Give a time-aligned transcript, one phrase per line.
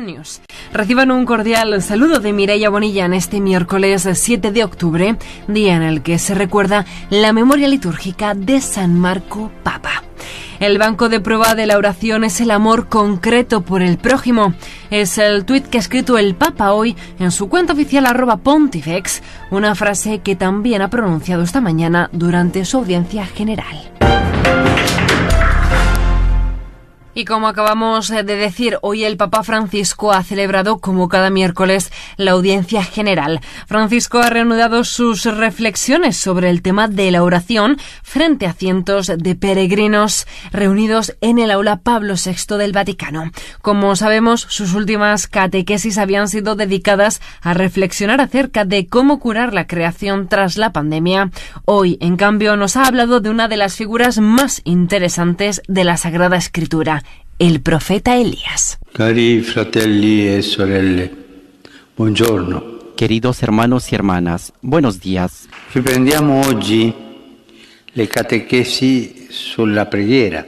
[0.00, 0.40] News.
[0.72, 5.16] Reciban un cordial saludo de Mireia Bonilla en este miércoles 7 de octubre,
[5.46, 10.02] día en el que se recuerda la memoria litúrgica de San Marco Papa.
[10.58, 14.54] El banco de prueba de la oración es el amor concreto por el prójimo.
[14.90, 19.22] Es el tuit que ha escrito el Papa hoy en su cuenta oficial arroba pontifex,
[19.50, 23.92] una frase que también ha pronunciado esta mañana durante su audiencia general.
[27.18, 32.30] Y como acabamos de decir, hoy el Papa Francisco ha celebrado, como cada miércoles, la
[32.30, 33.40] audiencia general.
[33.66, 39.34] Francisco ha reanudado sus reflexiones sobre el tema de la oración frente a cientos de
[39.34, 43.32] peregrinos reunidos en el aula Pablo VI del Vaticano.
[43.62, 49.66] Como sabemos, sus últimas catequesis habían sido dedicadas a reflexionar acerca de cómo curar la
[49.66, 51.32] creación tras la pandemia.
[51.64, 55.96] Hoy, en cambio, nos ha hablado de una de las figuras más interesantes de la
[55.96, 57.02] Sagrada Escritura,
[57.38, 58.78] el profeta Elías.
[58.92, 61.10] Cari fratelli e sorelle,
[61.94, 62.94] buongiorno.
[62.96, 65.48] Queridos hermanos y hermanas, buenos días.
[65.72, 66.92] Riprendiamo oggi
[67.92, 70.44] le catechesi sulla preghiera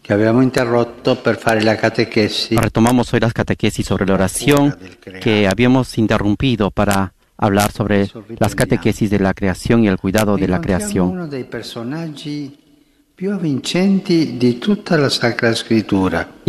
[0.00, 2.56] che abbiamo interrotto per fare la catechesi.
[2.56, 4.76] Retomamos hoy las catequesis sobre la oración
[5.20, 10.48] que habíamos interrumpido para hablar sobre las catequesis de la creación y el cuidado de
[10.48, 11.28] la creación.
[13.16, 13.26] Y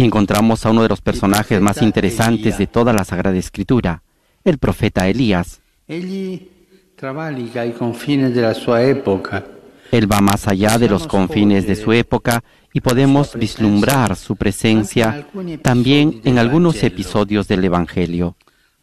[0.03, 4.01] encontramos a uno de los personajes más interesantes de toda la Sagrada Escritura,
[4.43, 5.61] el profeta Elías.
[9.91, 12.43] Él va más allá de los confines de su época
[12.73, 15.27] y podemos vislumbrar su presencia
[15.61, 18.37] también en algunos episodios del Evangelio.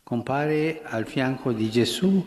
[0.05, 2.25] Compare al fianco di Gesù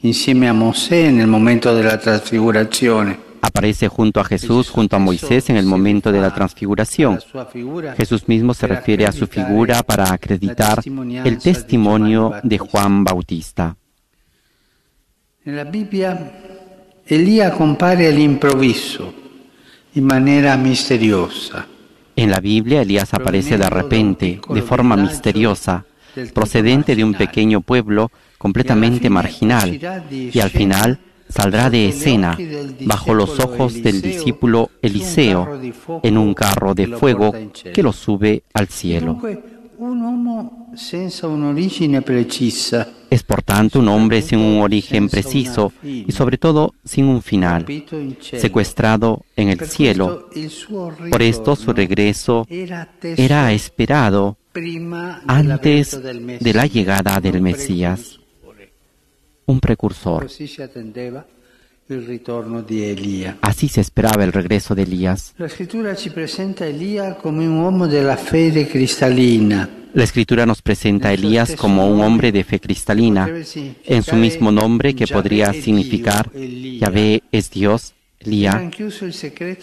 [0.00, 3.25] insieme a Mosè nel momento della trasfigurazione.
[3.46, 7.20] Aparece junto a Jesús, junto a Moisés en el momento de la transfiguración.
[7.96, 10.80] Jesús mismo se refiere a su figura para acreditar
[11.24, 13.76] el testimonio de Juan Bautista.
[15.44, 16.10] Nella Bibbia
[17.04, 19.14] Elia compare all'improvviso,
[19.92, 21.64] in maniera misteriosa.
[22.16, 25.84] En la Biblia, Elías aparece de repente, de forma misteriosa,
[26.34, 29.78] procedente de un pequeño pueblo completamente marginal,
[30.10, 30.98] y al final
[31.28, 32.38] saldrá de escena
[32.84, 35.60] bajo los ojos del discípulo Eliseo
[36.02, 37.32] en un carro de fuego
[37.72, 39.20] que lo sube al cielo.
[43.10, 47.66] Es por tanto un hombre sin un origen preciso y sobre todo sin un final,
[48.20, 50.30] secuestrado en el cielo.
[51.10, 54.38] Por esto su regreso era esperado
[55.26, 58.20] antes de la llegada del Mesías.
[59.46, 60.26] Un precursor.
[63.40, 65.34] Así se esperaba el regreso de Elías.
[65.38, 69.68] La scrittura ci presenta Elia come un uomo della fede cristallina.
[69.92, 73.30] La escritura nos presenta a Elías como un hombre de fe cristalina,
[73.84, 77.94] en su mismo nombre que podría significar Yahvé es Dios,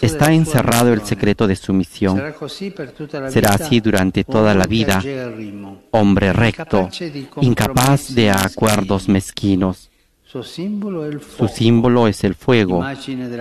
[0.00, 2.20] Está encerrado el secreto de su misión.
[3.28, 5.02] Será así durante toda la vida,
[5.90, 6.88] hombre recto,
[7.40, 9.90] incapaz de acuerdos mezquinos.
[10.24, 10.42] Su
[11.48, 12.84] símbolo es el fuego,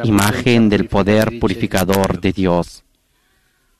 [0.03, 2.83] imagen del poder purificador de Dios.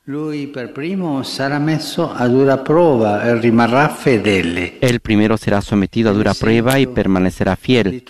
[0.08, 4.78] Lui per primo sarà messo a dura prova e rimarrà fedele.
[4.82, 8.04] Él primero será sometido a dura prueba y permanecerá fiel.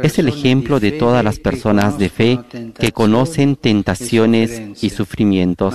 [0.00, 2.40] Es el ejemplo de todas las personas de fe
[2.78, 5.74] que conocen tentaciones y sufrimientos,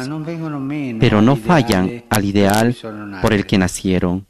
[1.00, 2.75] pero no fallan al ideal
[3.22, 4.25] por el que nacieron.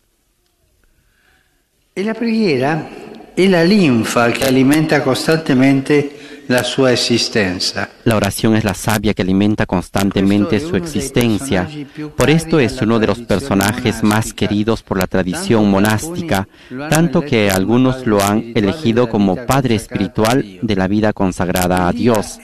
[1.94, 2.86] E la preghiera
[3.34, 6.19] è la linfa che alimenta costantemente
[6.50, 7.90] la sua esistenza.
[8.06, 11.70] La oración es la savia que alimenta constantemente su existencia.
[12.18, 16.48] Por esto es uno de los personajes más queridos por la tradición monástica,
[16.90, 22.40] tanto que algunos lo han elegido como padre espiritual de la vida consagrada a Dios.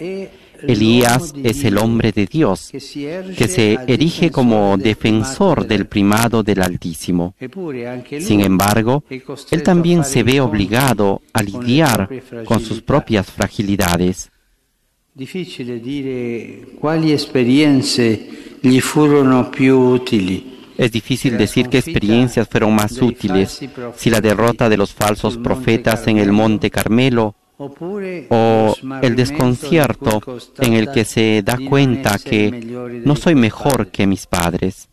[0.68, 7.36] Elías es el hombre de Dios, que se erige como defensor del primado del Altísimo.
[8.20, 9.04] Sin embargo,
[9.52, 12.10] él también se ve obligado a lidiar
[12.46, 14.32] con sus propias fragilidades.
[20.78, 23.62] Es difícil decir qué experiencias fueron más útiles,
[23.96, 30.22] si la derrota de los falsos profetas en el Monte Carmelo o el desconcierto
[30.60, 32.52] en el que se da cuenta que
[33.06, 34.90] no soy mejor que mis padres.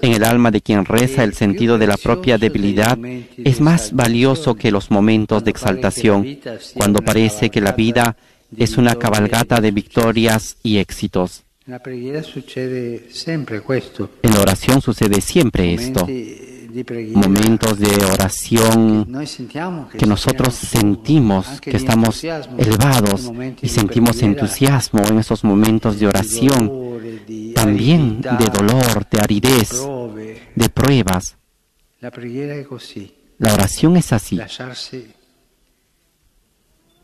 [0.00, 2.98] En el alma de quien reza el sentido de la propia debilidad
[3.36, 6.38] es más valioso que los momentos de exaltación,
[6.74, 8.16] cuando parece que la vida
[8.56, 11.45] es una cabalgata de victorias y éxitos.
[11.66, 11.72] En
[14.34, 16.06] la oración sucede siempre esto.
[17.14, 19.08] Momentos de oración
[19.98, 26.70] que nosotros sentimos que estamos elevados y sentimos entusiasmo en esos momentos de oración,
[27.52, 29.70] también de dolor, de aridez,
[30.54, 31.36] de pruebas.
[33.38, 34.38] La oración es así,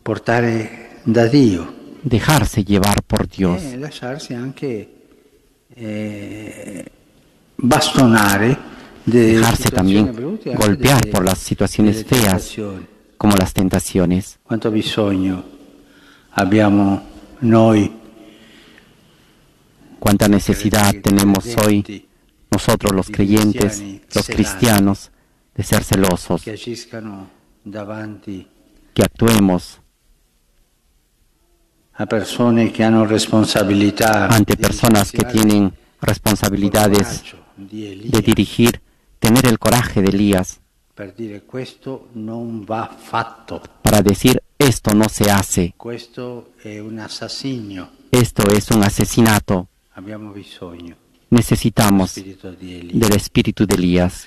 [0.04, 4.88] portare da Dio dejarse llevar por Dios, e lasciarsi anche
[5.74, 6.84] eh,
[7.56, 8.56] bastonare
[9.04, 10.12] de dejarse también
[10.54, 12.56] golpear por las situaciones feas
[13.16, 14.38] como las tentaciones.
[14.42, 15.44] Quanto bisogno
[16.30, 17.02] abbiamo
[17.40, 18.02] noi
[20.02, 22.08] Cuánta necesidad tenemos hoy
[22.50, 23.80] nosotros los creyentes,
[24.12, 25.12] los cristianos,
[25.54, 26.58] de ser celosos, que
[29.04, 29.80] actuemos
[31.94, 32.16] ante
[34.56, 37.22] personas que tienen responsabilidades
[37.56, 38.80] de dirigir,
[39.18, 40.60] tener el coraje de Elías.
[43.82, 45.74] Para decir esto no se hace,
[48.10, 49.68] esto es un asesinato,
[51.30, 54.26] necesitamos del espíritu de Elías.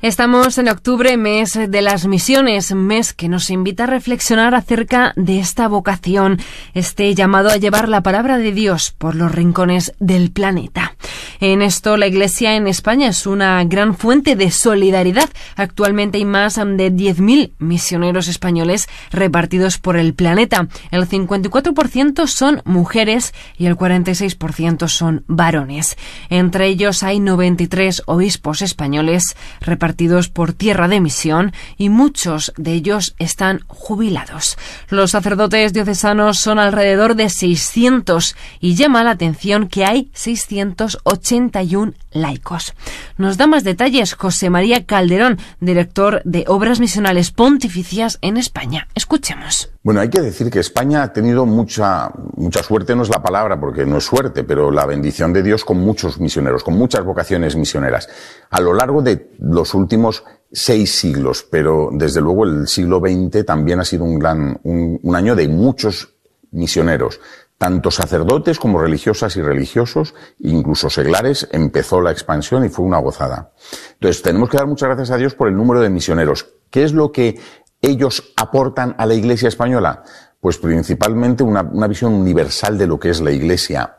[0.00, 5.40] Estamos en octubre, mes de las misiones, mes que nos invita a reflexionar acerca de
[5.40, 6.38] esta vocación,
[6.72, 10.94] este llamado a llevar la palabra de Dios por los rincones del planeta.
[11.40, 15.28] En esto, la Iglesia en España es una gran fuente de solidaridad.
[15.56, 20.68] Actualmente hay más de 10.000 misioneros españoles repartidos por el planeta.
[20.92, 25.96] El 54% son mujeres y el 46% son varones.
[26.28, 29.87] Entre ellos hay 93 obispos españoles repartidos
[30.32, 34.56] por tierra de misión y muchos de ellos están jubilados.
[34.88, 42.74] Los sacerdotes diocesanos son alrededor de 600 y llama la atención que hay 681 laicos.
[43.16, 48.88] Nos da más detalles José María Calderón, director de Obras Misionales Pontificias en España.
[48.94, 49.70] Escuchemos.
[49.88, 53.58] Bueno, hay que decir que España ha tenido mucha, mucha suerte, no es la palabra
[53.58, 57.56] porque no es suerte, pero la bendición de Dios con muchos misioneros, con muchas vocaciones
[57.56, 58.06] misioneras,
[58.50, 63.80] a lo largo de los últimos seis siglos, pero desde luego el siglo XX también
[63.80, 66.16] ha sido un gran, un, año de muchos
[66.50, 67.18] misioneros,
[67.56, 73.52] tanto sacerdotes como religiosas y religiosos, incluso seglares, empezó la expansión y fue una gozada.
[73.94, 76.46] Entonces, tenemos que dar muchas gracias a Dios por el número de misioneros.
[76.70, 77.40] ¿Qué es lo que
[77.80, 80.02] ellos aportan a la Iglesia española?
[80.40, 83.98] Pues principalmente una, visión universal de lo que es la Iglesia,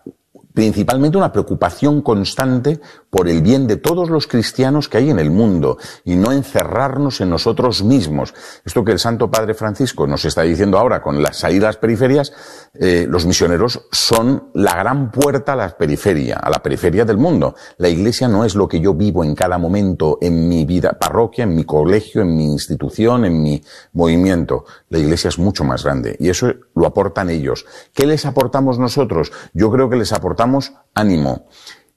[0.53, 2.79] principalmente una preocupación constante
[3.09, 7.21] por el bien de todos los cristianos que hay en el mundo y no encerrarnos
[7.21, 8.33] en nosotros mismos.
[8.65, 12.33] Esto que el Santo Padre Francisco nos está diciendo ahora con las salidas periferias,
[12.73, 17.55] eh, los misioneros son la gran puerta a la periferia, a la periferia del mundo.
[17.77, 21.43] La Iglesia no es lo que yo vivo en cada momento en mi vida parroquia,
[21.43, 23.61] en mi colegio, en mi institución, en mi
[23.93, 24.65] movimiento.
[24.89, 27.65] La Iglesia es mucho más grande y eso lo aportan ellos.
[27.93, 29.31] ¿Qué les aportamos nosotros?
[29.53, 30.38] Yo creo que les aportamos
[30.93, 31.47] ánimo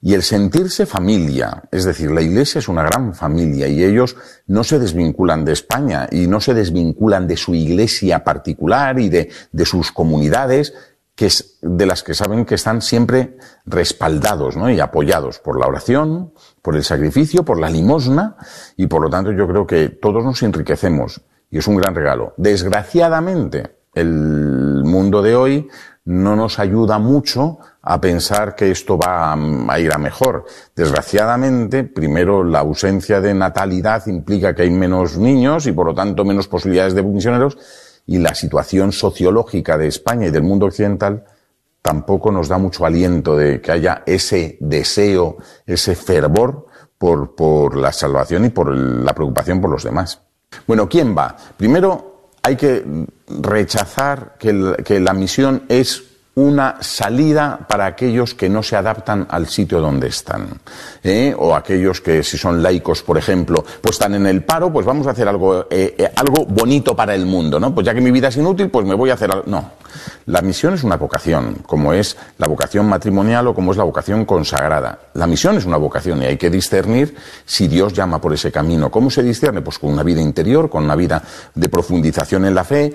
[0.05, 4.65] y el sentirse familia, es decir, la Iglesia es una gran familia y ellos no
[4.65, 9.65] se desvinculan de España y no se desvinculan de su Iglesia particular y de, de
[9.65, 10.73] sus comunidades,
[11.15, 14.69] que es, de las que saben que están siempre respaldados ¿no?
[14.69, 18.35] y apoyados por la oración, por el sacrificio, por la limosna
[18.75, 22.33] y por lo tanto yo creo que todos nos enriquecemos y es un gran regalo.
[22.35, 25.69] Desgraciadamente, el mundo de hoy
[26.03, 30.45] no nos ayuda mucho a pensar que esto va a ir a mejor.
[30.75, 36.25] Desgraciadamente, primero, la ausencia de natalidad implica que hay menos niños y por lo tanto
[36.25, 37.57] menos posibilidades de misioneros
[38.05, 41.25] y la situación sociológica de España y del mundo occidental
[41.81, 47.91] tampoco nos da mucho aliento de que haya ese deseo, ese fervor por, por la
[47.91, 50.21] salvación y por la preocupación por los demás.
[50.65, 51.35] Bueno, ¿quién va?
[51.57, 52.13] Primero,
[52.43, 52.83] hay que
[53.27, 56.03] rechazar que, la misión es
[56.35, 60.47] una salida para aquellos que no se adaptan al sitio donde están.
[61.03, 61.33] ¿eh?
[61.37, 65.05] O aquellos que, si son laicos, por ejemplo, pues están en el paro, pues vamos
[65.05, 67.73] a hacer algo, eh, eh, algo bonito para el mundo, ¿no?
[67.73, 69.43] Pues ya que mi vida es inútil, pues me voy a hacer algo.
[69.45, 69.82] No.
[70.25, 74.25] La misión es una vocación, como es la vocación matrimonial o como es la vocación
[74.25, 74.99] consagrada.
[75.13, 78.89] La misión es una vocación y hay que discernir si Dios llama por ese camino.
[78.89, 79.61] ¿Cómo se discierne?
[79.61, 81.21] Pues con una vida interior, con una vida
[81.53, 82.93] de profundización en la fe.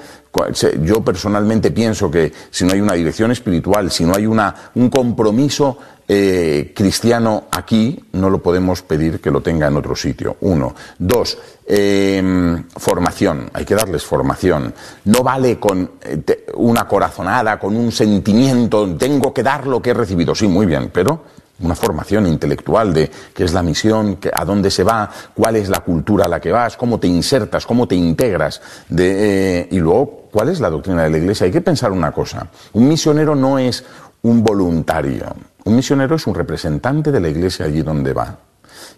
[0.82, 4.88] Yo personalmente pienso que si no hay una dirección espiritual, si no hay una, un
[4.88, 5.78] compromiso
[6.10, 10.38] eh, cristiano aquí, no lo podemos pedir que lo tenga en otro sitio.
[10.40, 10.74] Uno.
[10.98, 11.36] Dos,
[11.66, 13.50] em, formación.
[13.52, 14.72] Hay que darles formación.
[15.04, 19.94] No vale con eh, una corazonada, con un sentimiento, tengo que dar lo que he
[19.94, 20.34] recibido.
[20.34, 21.24] Sí, muy bien, pero
[21.60, 25.80] una formación intelectual de qué es la misión, a dónde se va, cuál es la
[25.80, 30.28] cultura a la que vas, cómo te insertas, cómo te integras, de, eh, y luego
[30.30, 31.46] cuál es la doctrina de la Iglesia.
[31.46, 33.84] Hay que pensar una cosa, un misionero no es
[34.22, 35.34] un voluntario,
[35.68, 38.38] un misionero es un representante de la Iglesia allí donde va.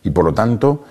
[0.03, 0.85] Y por lo tanto,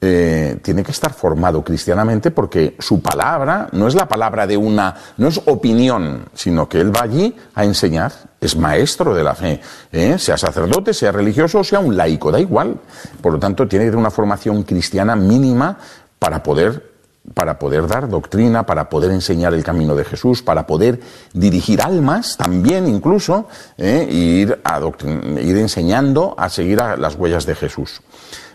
[0.00, 4.94] eh, tiene que estar formado cristianamente porque su palabra no es la palabra de una,
[5.16, 9.60] no es opinión, sino que él va allí a enseñar, es maestro de la fe,
[9.92, 10.18] ¿eh?
[10.18, 12.76] sea sacerdote, sea religioso sea un laico, da igual.
[13.20, 15.78] Por lo tanto, tiene que tener una formación cristiana mínima
[16.18, 16.95] para poder
[17.34, 21.00] para poder dar doctrina, para poder enseñar el camino de Jesús, para poder
[21.32, 24.06] dirigir almas también incluso, ¿eh?
[24.10, 24.80] ir, a
[25.40, 28.00] ir enseñando a seguir a las huellas de Jesús.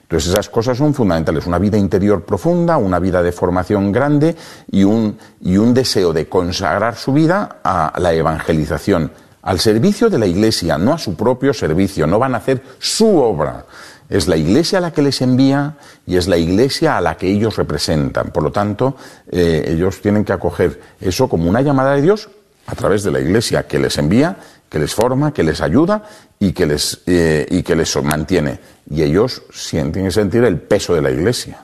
[0.03, 4.35] Entonces esas cosas son fundamentales, una vida interior profunda, una vida de formación grande
[4.69, 9.09] y un, y un deseo de consagrar su vida a la evangelización,
[9.43, 13.17] al servicio de la Iglesia, no a su propio servicio, no van a hacer su
[13.17, 13.65] obra.
[14.11, 17.31] Es la Iglesia a la que les envía y es la Iglesia a la que
[17.31, 18.31] ellos representan.
[18.31, 18.97] Por lo tanto,
[19.31, 22.29] eh, ellos tienen que acoger eso como una llamada de Dios
[22.67, 24.35] a través de la Iglesia que les envía,
[24.69, 26.03] que les forma, que les ayuda
[26.39, 28.59] y que les, eh, y que les mantiene.
[28.89, 31.63] Y ellos sienten y sentir el peso de la Iglesia.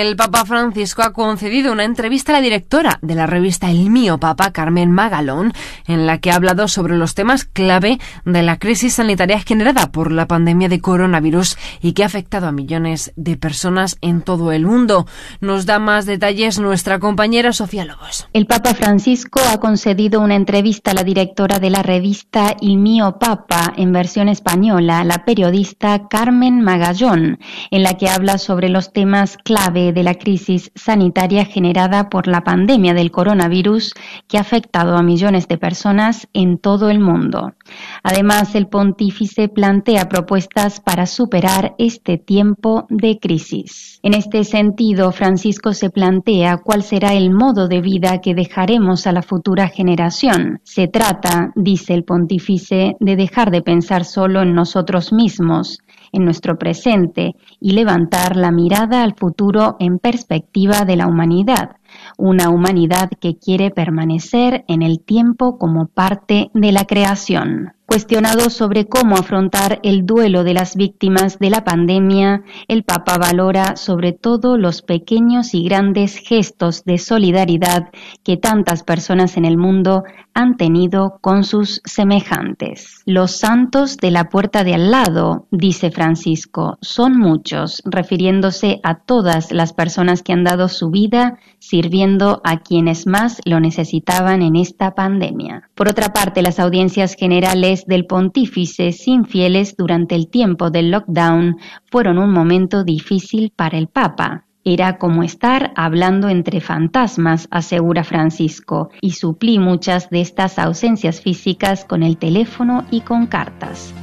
[0.00, 4.18] El Papa Francisco ha concedido una entrevista a la directora de la revista El Mío
[4.18, 5.52] Papa, Carmen Magalón,
[5.88, 10.12] en la que ha hablado sobre los temas clave de la crisis sanitaria generada por
[10.12, 14.66] la pandemia de coronavirus y que ha afectado a millones de personas en todo el
[14.66, 15.04] mundo.
[15.40, 18.28] Nos da más detalles nuestra compañera Sofía Lobos.
[18.32, 23.16] El Papa Francisco ha concedido una entrevista a la directora de la revista El Mío
[23.18, 27.40] Papa, en versión española, la periodista Carmen Magallón,
[27.72, 32.44] en la que habla sobre los temas clave de la crisis sanitaria generada por la
[32.44, 33.94] pandemia del coronavirus
[34.26, 37.54] que ha afectado a millones de personas en todo el mundo.
[38.02, 43.98] Además, el pontífice plantea propuestas para superar este tiempo de crisis.
[44.02, 49.12] En este sentido, Francisco se plantea cuál será el modo de vida que dejaremos a
[49.12, 50.60] la futura generación.
[50.62, 55.80] Se trata, dice el pontífice, de dejar de pensar solo en nosotros mismos,
[56.12, 61.76] en nuestro presente y levantar la mirada al futuro en perspectiva de la humanidad,
[62.16, 67.77] una humanidad que quiere permanecer en el tiempo como parte de la creación.
[67.88, 73.76] Cuestionado sobre cómo afrontar el duelo de las víctimas de la pandemia, el Papa valora
[73.76, 77.88] sobre todo los pequeños y grandes gestos de solidaridad
[78.24, 80.04] que tantas personas en el mundo
[80.34, 83.02] han tenido con sus semejantes.
[83.06, 89.50] Los santos de la puerta de al lado, dice Francisco, son muchos, refiriéndose a todas
[89.50, 94.94] las personas que han dado su vida sirviendo a quienes más lo necesitaban en esta
[94.94, 95.68] pandemia.
[95.74, 101.56] Por otra parte, las audiencias generales del pontífice sin fieles durante el tiempo del lockdown
[101.90, 104.46] fueron un momento difícil para el Papa.
[104.64, 111.84] Era como estar hablando entre fantasmas, asegura Francisco, y suplí muchas de estas ausencias físicas
[111.84, 113.94] con el teléfono y con cartas.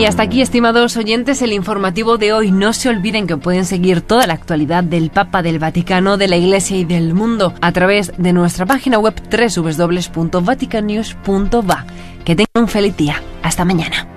[0.00, 2.52] Y hasta aquí, estimados oyentes, el informativo de hoy.
[2.52, 6.38] No se olviden que pueden seguir toda la actualidad del Papa, del Vaticano, de la
[6.38, 11.84] Iglesia y del mundo a través de nuestra página web www.vaticanews.va.
[12.24, 13.22] Que tengan un feliz día.
[13.42, 14.08] Hasta mañana.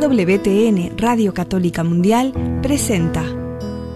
[0.00, 3.24] EWTN Radio Católica Mundial presenta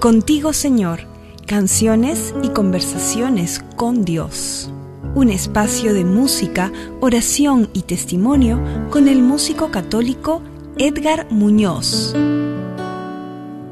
[0.01, 1.03] Contigo Señor,
[1.47, 4.69] canciones y conversaciones con Dios.
[5.15, 10.43] Un espacio de música, oración y testimonio con el músico católico
[10.77, 12.17] Edgar Muñoz.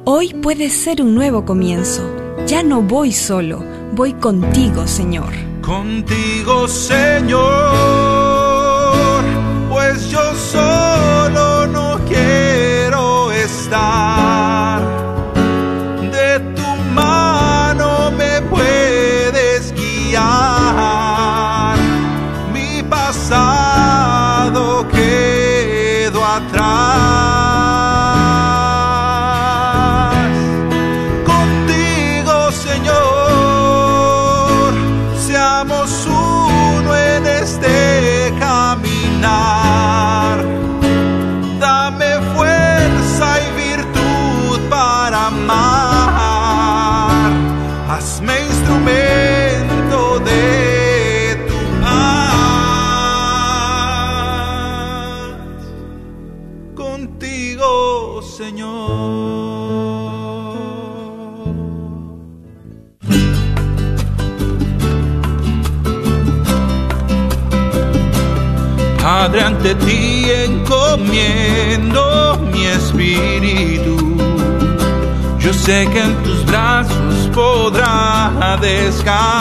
[0.04, 2.08] Hoy puede ser un nuevo comienzo.
[2.46, 3.64] Ya no voy solo,
[3.96, 5.32] voy contigo, Señor.
[5.62, 7.74] Contigo, Señor,
[9.68, 10.20] pues yo
[10.54, 11.09] no
[13.70, 14.19] quiero
[69.84, 72.02] ti encomiendo
[72.52, 73.96] mi espíritu.
[75.38, 79.40] Yo sé que en tus brazos podrá descansar.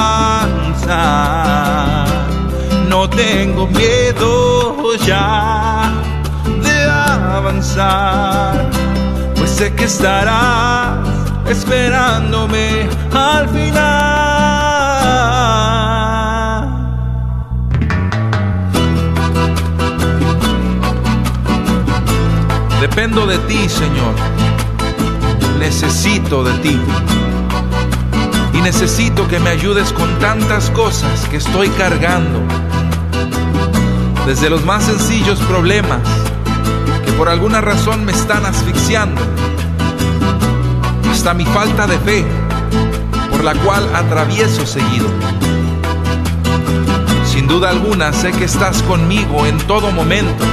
[2.87, 5.91] No tengo miedo ya
[6.63, 6.89] de
[7.35, 8.69] avanzar,
[9.35, 11.07] pues sé que estarás
[11.47, 14.38] esperándome al final.
[22.81, 24.15] Dependo de ti, Señor.
[25.59, 26.79] Necesito de ti.
[28.53, 32.39] Y necesito que me ayudes con tantas cosas que estoy cargando.
[34.25, 35.99] Desde los más sencillos problemas
[37.03, 39.21] que por alguna razón me están asfixiando.
[41.11, 42.25] Hasta mi falta de fe,
[43.29, 45.07] por la cual atravieso seguido.
[47.25, 50.45] Sin duda alguna sé que estás conmigo en todo momento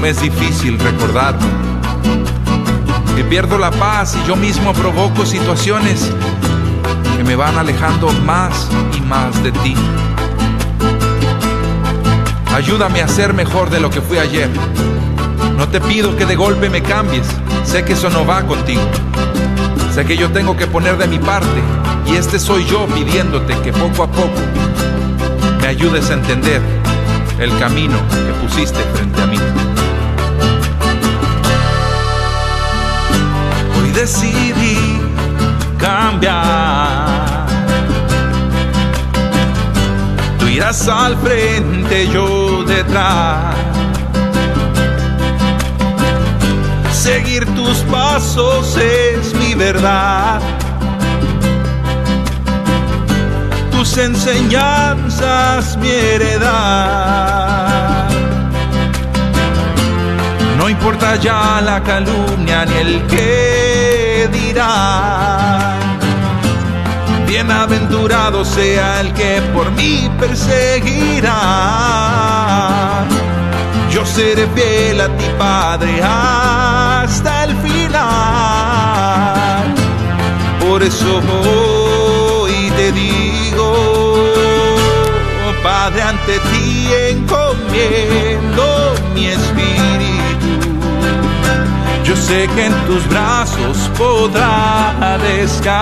[0.00, 1.46] me es difícil recordarlo.
[3.14, 6.10] Que pierdo la paz y yo mismo provoco situaciones
[7.16, 9.74] que me van alejando más y más de ti.
[12.54, 14.48] Ayúdame a ser mejor de lo que fui ayer.
[15.56, 17.26] No te pido que de golpe me cambies,
[17.64, 18.82] sé que eso no va contigo.
[19.94, 21.60] Sé que yo tengo que poner de mi parte
[22.06, 24.40] y este soy yo pidiéndote que poco a poco
[25.60, 26.60] me ayudes a entender
[27.38, 29.55] el camino que pusiste frente a mí.
[33.96, 35.00] Decidí
[35.78, 37.46] cambiar.
[40.38, 43.56] Tú irás al frente, yo detrás.
[46.92, 50.40] Seguir tus pasos es mi verdad.
[53.86, 57.16] tus enseñanzas mi heredad.
[60.66, 65.78] No importa ya la calumnia ni el que dirá.
[67.24, 71.36] Bienaventurado sea el que por mí perseguirá.
[73.92, 78.02] Yo seré fiel a ti, Padre, hasta el final.
[80.58, 81.22] Por eso
[82.42, 83.72] hoy te digo,
[85.62, 88.64] Padre, ante ti encomiendo
[89.14, 90.25] mi espíritu.
[92.16, 95.76] Yo sé que en tus brazos podrá descansar.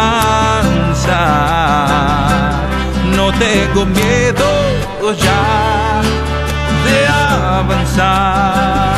[3.17, 4.45] No tengo miedo
[5.13, 6.03] ya
[6.85, 8.97] de avanzar,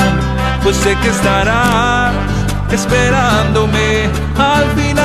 [0.62, 2.14] pues sé que estarás
[2.70, 4.96] esperándome al final.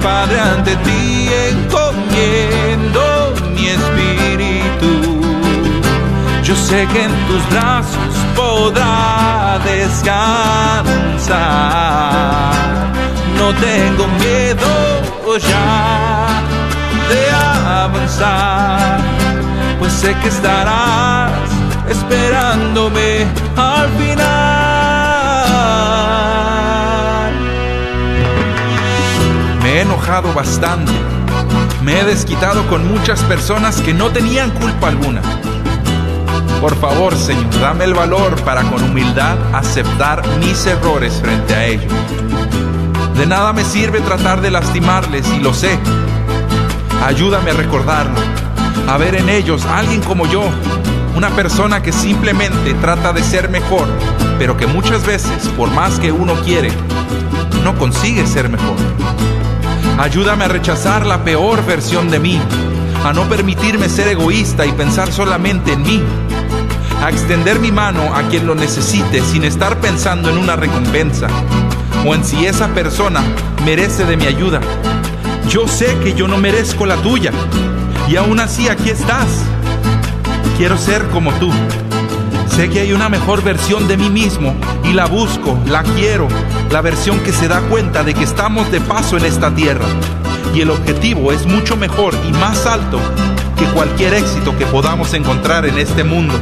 [0.00, 4.92] Padre, ante ti encomiendo mi espíritu.
[6.44, 8.19] Yo sé que en tus brazos
[8.50, 10.10] podrá descansar.
[13.38, 14.66] No tengo miedo
[15.38, 16.42] ya
[17.08, 18.98] de avanzar,
[19.78, 21.30] pues sé que estarás
[21.88, 24.20] esperándome al final.
[29.62, 30.92] Me he enojado bastante,
[31.84, 35.22] me he desquitado con muchas personas que no tenían culpa alguna.
[36.60, 41.92] Por favor, Señor, dame el valor para con humildad aceptar mis errores frente a ellos.
[43.16, 45.78] De nada me sirve tratar de lastimarles y lo sé.
[47.02, 48.18] Ayúdame a recordarlo,
[48.86, 50.42] a ver en ellos alguien como yo,
[51.16, 53.88] una persona que simplemente trata de ser mejor,
[54.38, 56.70] pero que muchas veces, por más que uno quiere,
[57.64, 58.76] no consigue ser mejor.
[59.98, 62.40] Ayúdame a rechazar la peor versión de mí,
[63.04, 66.02] a no permitirme ser egoísta y pensar solamente en mí,
[67.02, 71.28] a extender mi mano a quien lo necesite sin estar pensando en una recompensa
[72.06, 73.22] o en si esa persona
[73.64, 74.60] merece de mi ayuda.
[75.48, 77.32] Yo sé que yo no merezco la tuya
[78.08, 79.28] y aún así aquí estás.
[80.56, 81.50] Quiero ser como tú.
[82.48, 86.28] Sé que hay una mejor versión de mí mismo y la busco, la quiero,
[86.70, 89.86] la versión que se da cuenta de que estamos de paso en esta tierra
[90.54, 93.00] y el objetivo es mucho mejor y más alto
[93.56, 96.34] que cualquier éxito que podamos encontrar en este mundo.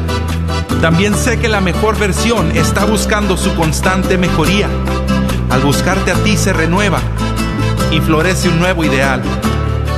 [0.80, 4.68] También sé que la mejor versión está buscando su constante mejoría.
[5.50, 7.00] Al buscarte a ti se renueva
[7.90, 9.20] y florece un nuevo ideal,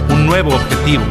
[0.09, 1.03] un nuevo objetivo.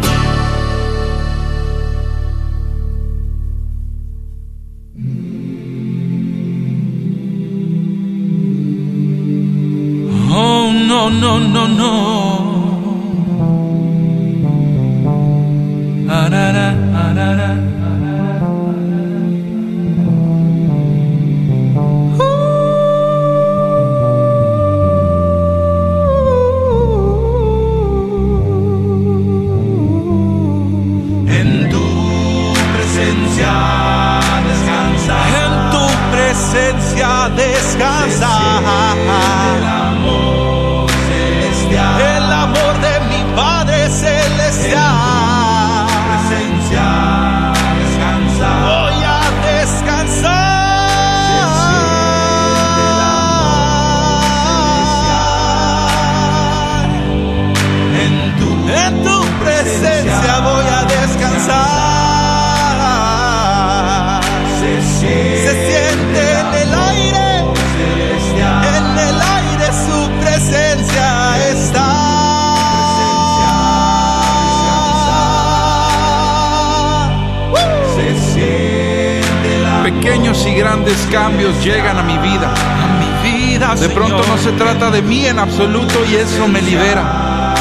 [80.69, 82.47] Grandes cambios llegan a mi vida.
[82.47, 83.73] A mi vida.
[83.73, 87.55] De pronto no se trata de mí en absoluto y eso me libera.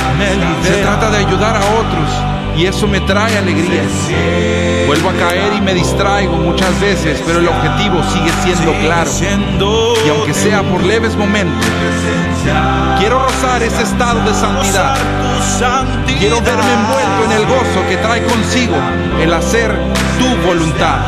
[0.63, 2.11] Se trata de ayudar a otros
[2.55, 3.83] y eso me trae alegría.
[4.87, 9.11] Vuelvo a caer y me distraigo muchas veces, pero el objetivo sigue siendo claro.
[10.05, 11.67] Y aunque sea por leves momentos,
[12.99, 14.97] quiero rozar ese estado de santidad.
[16.19, 18.77] Quiero verme envuelto en el gozo que trae consigo
[19.19, 19.75] el hacer
[20.19, 20.99] tu voluntad.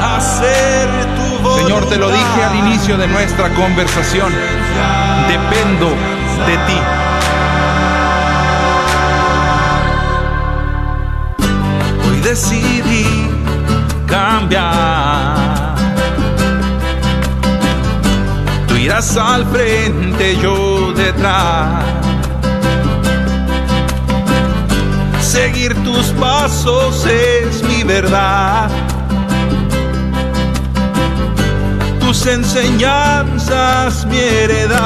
[1.57, 4.33] Señor, te lo dije al inicio de nuestra conversación.
[5.29, 5.89] Dependo
[6.47, 6.79] de ti.
[12.09, 13.29] Hoy decidí
[14.07, 15.75] cambiar.
[18.67, 21.85] Tú irás al frente, yo detrás.
[25.21, 28.69] Seguir tus pasos es mi verdad.
[32.27, 34.81] Enseñanzas mi heredad.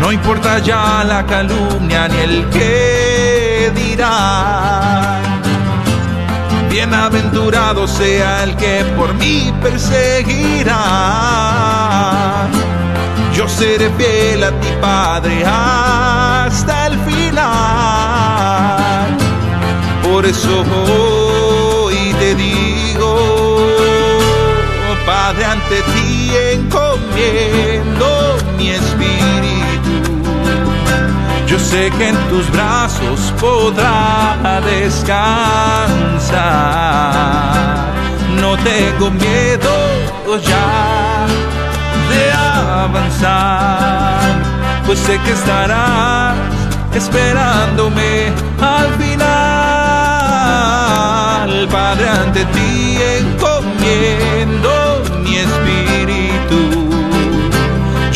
[0.00, 5.20] No importa ya la calumnia ni el que dirá.
[6.70, 10.78] Bienaventurado sea el que por mí perseguirá.
[13.34, 17.44] Yo seré fiel a ti, Padre, hasta el final.
[20.04, 22.63] Por eso hoy te digo,
[25.26, 28.06] Padre, ante ti encomiendo
[28.58, 29.92] mi espíritu.
[31.46, 35.24] Yo sé que en tus brazos podrá descansar.
[38.38, 39.72] No tengo miedo
[40.50, 41.24] ya
[42.10, 42.30] de
[42.82, 44.42] avanzar,
[44.84, 46.36] pues sé que estarás
[46.94, 49.24] esperándome al final.
[51.70, 54.83] Padre, ante ti encomiendo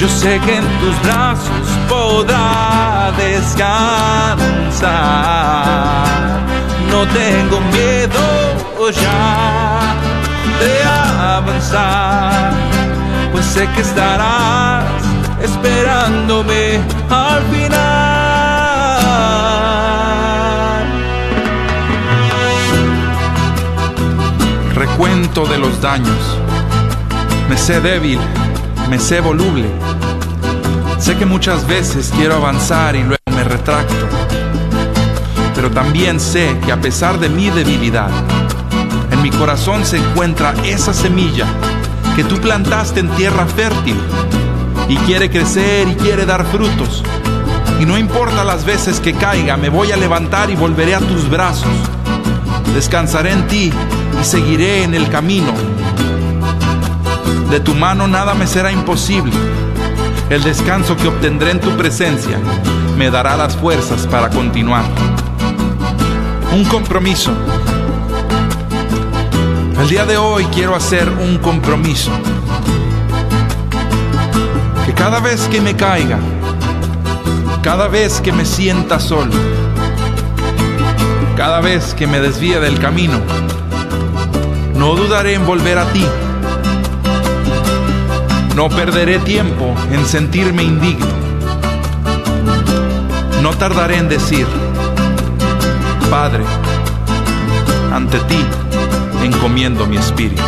[0.09, 4.39] Sé que en tus brazos podrá descansar.
[6.91, 8.21] No tengo miedo
[8.91, 9.95] ya
[10.61, 10.83] de
[11.21, 12.53] avanzar,
[13.33, 14.85] pues sé que estarás
[15.43, 18.19] esperándome al final.
[24.99, 26.39] cuento de los daños.
[27.49, 28.19] Me sé débil,
[28.91, 29.67] me sé voluble.
[30.99, 34.07] Sé que muchas veces quiero avanzar y luego me retracto.
[35.55, 38.11] Pero también sé que a pesar de mi debilidad,
[39.11, 41.47] en mi corazón se encuentra esa semilla
[42.17, 43.97] que tú plantaste en tierra fértil
[44.89, 47.05] y quiere crecer y quiere dar frutos.
[47.81, 51.31] Y no importa las veces que caiga, me voy a levantar y volveré a tus
[51.31, 51.71] brazos.
[52.75, 53.73] Descansaré en ti
[54.21, 55.53] y seguiré en el camino.
[57.51, 59.33] De tu mano nada me será imposible.
[60.31, 62.39] El descanso que obtendré en tu presencia
[62.99, 64.85] me dará las fuerzas para continuar.
[66.53, 67.33] Un compromiso.
[69.81, 72.11] El día de hoy quiero hacer un compromiso.
[74.85, 76.19] Que cada vez que me caiga,
[77.63, 79.33] cada vez que me sienta solo,
[81.39, 83.19] cada vez que me desvíe del camino,
[84.75, 86.05] no dudaré en volver a ti.
[88.59, 91.07] No perderé tiempo en sentirme indigno.
[93.41, 94.49] No tardaré en decir,
[96.11, 96.43] Padre,
[97.93, 98.41] ante ti
[99.23, 100.43] encomiendo mi espíritu.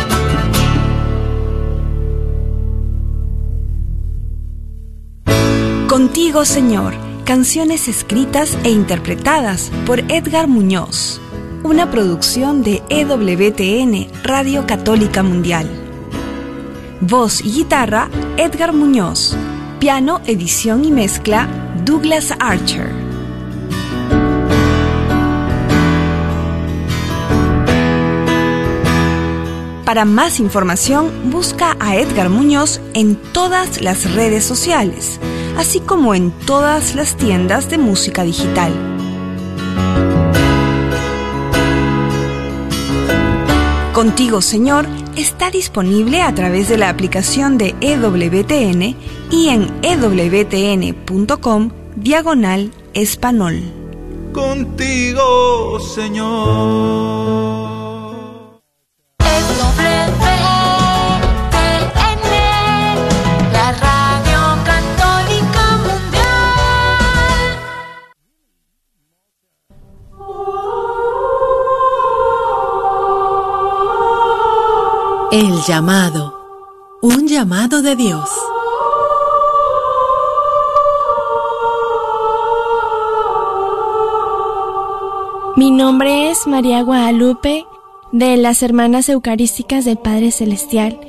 [5.87, 6.93] Contigo, Señor,
[7.23, 11.21] canciones escritas e interpretadas por Edgar Muñoz,
[11.63, 15.80] una producción de EWTN, Radio Católica Mundial.
[17.01, 19.35] Voz y guitarra, Edgar Muñoz.
[19.79, 21.47] Piano, edición y mezcla,
[21.83, 22.91] Douglas Archer.
[29.83, 35.19] Para más información, busca a Edgar Muñoz en todas las redes sociales,
[35.57, 38.71] así como en todas las tiendas de música digital.
[43.91, 44.87] Contigo, Señor,
[45.21, 48.95] está disponible a través de la aplicación de EWTN
[49.31, 53.61] y en ewtn.com diagonal español.
[54.33, 57.40] Contigo, Señor.
[75.31, 76.37] El llamado.
[77.01, 78.29] Un llamado de Dios.
[85.55, 87.63] Mi nombre es María Guadalupe
[88.11, 90.99] de las Hermanas Eucarísticas del Padre Celestial.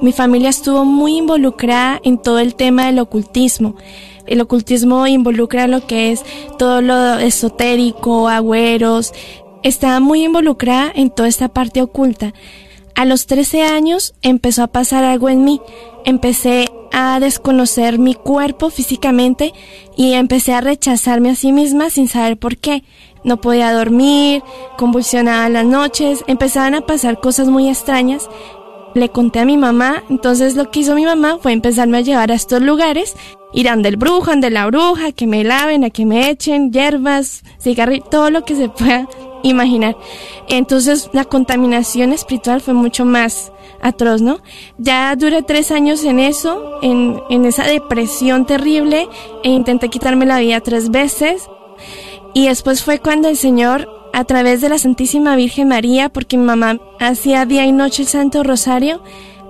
[0.00, 3.74] Mi familia estuvo muy involucrada en todo el tema del ocultismo.
[4.28, 6.24] El ocultismo involucra lo que es
[6.56, 9.12] todo lo esotérico, agüeros.
[9.64, 12.32] Estaba muy involucrada en toda esta parte oculta.
[12.94, 15.60] A los 13 años empezó a pasar algo en mí.
[16.04, 19.52] Empecé a desconocer mi cuerpo físicamente
[19.96, 22.84] y empecé a rechazarme a sí misma sin saber por qué.
[23.24, 24.42] No podía dormir,
[24.76, 28.28] convulsionaba las noches, empezaban a pasar cosas muy extrañas.
[28.94, 32.30] Le conté a mi mamá, entonces lo que hizo mi mamá fue empezarme a llevar
[32.30, 33.16] a estos lugares,
[33.54, 37.42] ir a del brujo, de la bruja, que me laven, a que me echen hierbas,
[37.58, 39.08] cigarrillos, todo lo que se pueda
[39.42, 39.96] imaginar.
[40.48, 44.40] Entonces la contaminación espiritual fue mucho más atroz, ¿no?
[44.78, 49.08] Ya duré tres años en eso, en, en esa depresión terrible,
[49.42, 51.48] e intenté quitarme la vida tres veces.
[52.34, 56.44] Y después fue cuando el Señor, a través de la Santísima Virgen María, porque mi
[56.44, 59.02] mamá hacía día y noche el Santo Rosario,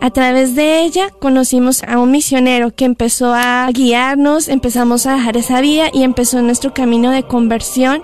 [0.03, 5.37] a través de ella conocimos a un misionero que empezó a guiarnos, empezamos a dejar
[5.37, 8.03] esa vida y empezó nuestro camino de conversión.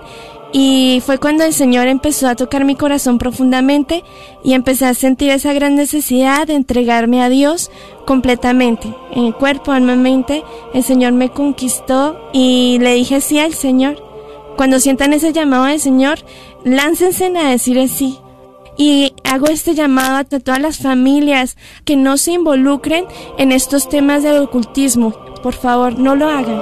[0.51, 4.03] Y fue cuando el Señor empezó a tocar mi corazón profundamente
[4.43, 7.69] y empecé a sentir esa gran necesidad de entregarme a Dios
[8.05, 10.43] completamente, en cuerpo, alma, mente.
[10.73, 14.01] El Señor me conquistó y le dije sí al Señor.
[14.57, 16.19] Cuando sientan ese llamado del Señor,
[16.63, 18.17] láncense a decir sí.
[18.75, 23.05] Y hago este llamado a todas las familias que no se involucren
[23.37, 25.11] en estos temas del ocultismo.
[25.43, 26.61] Por favor, no lo hagan.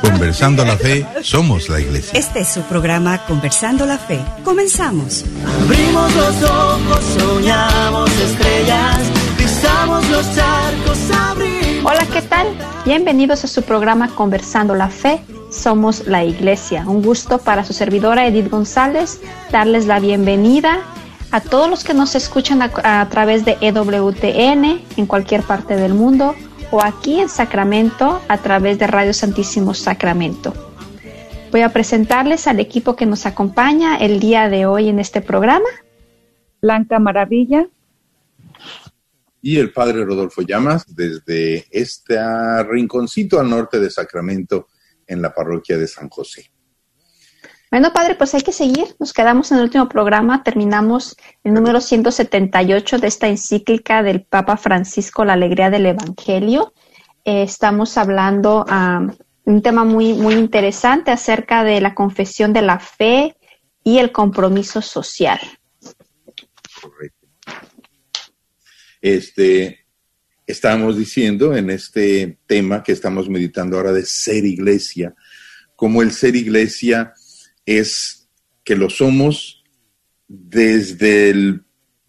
[0.01, 2.17] Conversando la fe, somos la iglesia.
[2.17, 4.19] Este es su programa Conversando la Fe.
[4.43, 5.23] Comenzamos.
[5.63, 8.99] Abrimos los ojos, soñamos estrellas,
[9.37, 11.85] pisamos los charcos, abrimos.
[11.91, 12.47] Hola, ¿qué tal?
[12.83, 15.21] Bienvenidos a su programa Conversando la Fe.
[15.51, 16.83] Somos la Iglesia.
[16.87, 19.19] Un gusto para su servidora Edith González
[19.51, 20.79] darles la bienvenida
[21.29, 25.93] a todos los que nos escuchan a, a través de EWTN en cualquier parte del
[25.93, 26.35] mundo
[26.71, 30.53] o aquí en Sacramento a través de Radio Santísimo Sacramento.
[31.51, 35.67] Voy a presentarles al equipo que nos acompaña el día de hoy en este programa.
[36.61, 37.67] Blanca Maravilla.
[39.41, 42.17] Y el padre Rodolfo Llamas desde este
[42.63, 44.67] rinconcito al norte de Sacramento
[45.05, 46.51] en la parroquia de San José.
[47.71, 48.97] Bueno, padre, pues hay que seguir.
[48.99, 50.43] Nos quedamos en el último programa.
[50.43, 56.73] Terminamos el número 178 de esta encíclica del Papa Francisco, La Alegría del Evangelio.
[57.23, 62.77] Eh, estamos hablando um, un tema muy, muy interesante acerca de la confesión de la
[62.77, 63.37] fe
[63.85, 65.39] y el compromiso social.
[66.81, 67.27] Correcto.
[68.99, 69.85] Este,
[70.45, 75.15] estábamos diciendo en este tema que estamos meditando ahora de ser iglesia,
[75.77, 77.13] como el ser iglesia
[77.65, 78.27] es
[78.63, 79.63] que lo somos
[80.27, 81.63] desde el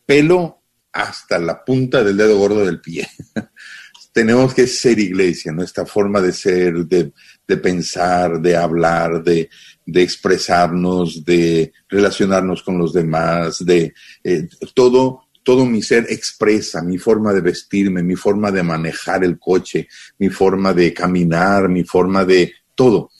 [0.06, 0.62] pelo
[0.92, 3.08] hasta la punta del dedo gordo del pie.
[4.12, 7.12] Tenemos que ser iglesia, nuestra forma de ser, de,
[7.48, 9.48] de pensar, de hablar, de,
[9.86, 16.98] de, expresarnos, de relacionarnos con los demás, de eh, todo, todo mi ser expresa, mi
[16.98, 19.88] forma de vestirme, mi forma de manejar el coche,
[20.18, 23.11] mi forma de caminar, mi forma de todo.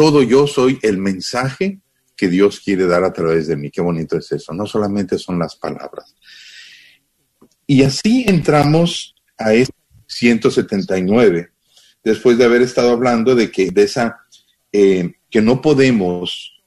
[0.00, 1.78] Todo yo soy el mensaje
[2.16, 3.70] que Dios quiere dar a través de mí.
[3.70, 4.54] Qué bonito es eso.
[4.54, 6.16] No solamente son las palabras.
[7.66, 9.74] Y así entramos a este
[10.06, 11.50] 179,
[12.02, 14.20] después de haber estado hablando de que de esa
[14.72, 16.62] eh, que no podemos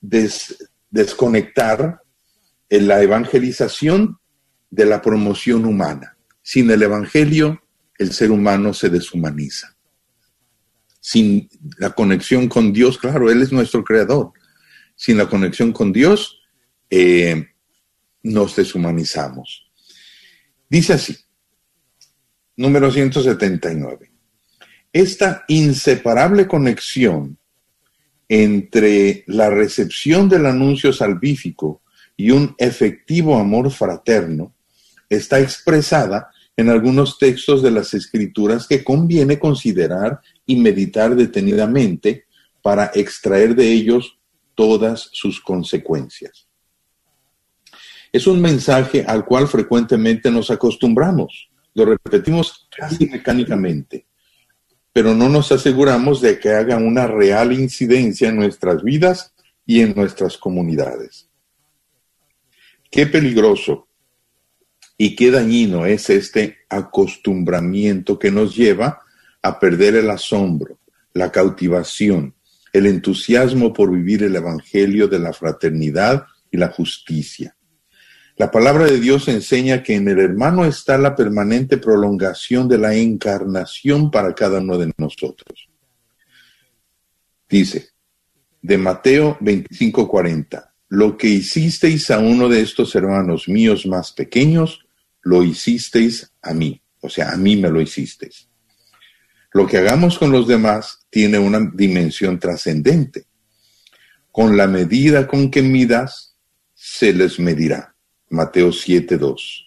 [0.00, 0.56] des,
[0.88, 2.00] desconectar
[2.70, 4.18] en la evangelización
[4.70, 6.16] de la promoción humana.
[6.40, 7.62] Sin el evangelio,
[7.98, 9.76] el ser humano se deshumaniza.
[11.00, 14.32] Sin la conexión con Dios, claro, Él es nuestro creador.
[14.94, 16.40] Sin la conexión con Dios,
[16.90, 17.46] eh,
[18.22, 19.70] nos deshumanizamos.
[20.68, 21.16] Dice así,
[22.56, 24.10] número 179.
[24.92, 27.38] Esta inseparable conexión
[28.28, 31.82] entre la recepción del anuncio salvífico
[32.16, 34.54] y un efectivo amor fraterno
[35.08, 42.24] está expresada en algunos textos de las escrituras que conviene considerar y meditar detenidamente
[42.62, 44.18] para extraer de ellos
[44.54, 46.48] todas sus consecuencias.
[48.10, 54.06] Es un mensaje al cual frecuentemente nos acostumbramos, lo repetimos casi mecánicamente,
[54.90, 59.34] pero no nos aseguramos de que haga una real incidencia en nuestras vidas
[59.66, 61.28] y en nuestras comunidades.
[62.90, 63.86] Qué peligroso
[64.96, 69.02] y qué dañino es este acostumbramiento que nos lleva
[69.42, 70.78] a perder el asombro,
[71.14, 72.34] la cautivación,
[72.72, 77.56] el entusiasmo por vivir el Evangelio de la fraternidad y la justicia.
[78.36, 82.94] La palabra de Dios enseña que en el hermano está la permanente prolongación de la
[82.94, 85.68] encarnación para cada uno de nosotros.
[87.48, 87.88] Dice,
[88.62, 94.86] de Mateo 25:40, lo que hicisteis a uno de estos hermanos míos más pequeños,
[95.22, 98.47] lo hicisteis a mí, o sea, a mí me lo hicisteis.
[99.58, 103.24] Lo que hagamos con los demás tiene una dimensión trascendente.
[104.30, 106.36] Con la medida con que midas,
[106.74, 107.96] se les medirá.
[108.30, 109.66] Mateo 7:2.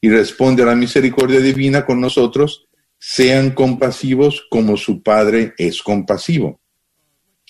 [0.00, 6.60] Y responde a la misericordia divina con nosotros, sean compasivos como su Padre es compasivo.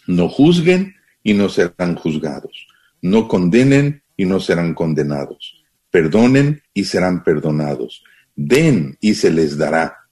[0.07, 2.67] No juzguen y no serán juzgados.
[3.03, 5.63] No condenen y no serán condenados.
[5.91, 8.03] Perdonen y serán perdonados.
[8.35, 10.04] Den y se les dará.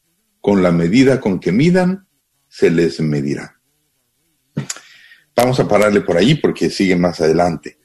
[0.43, 2.07] Con la medida con que midan,
[2.49, 3.59] se les medirá.
[5.35, 7.79] Vamos a pararle por ahí porque sigue más adelante.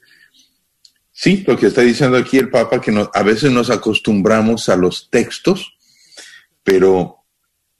[1.10, 5.08] Sí, lo que está diciendo aquí el Papa, que a veces nos acostumbramos a los
[5.10, 5.78] textos,
[6.62, 7.24] pero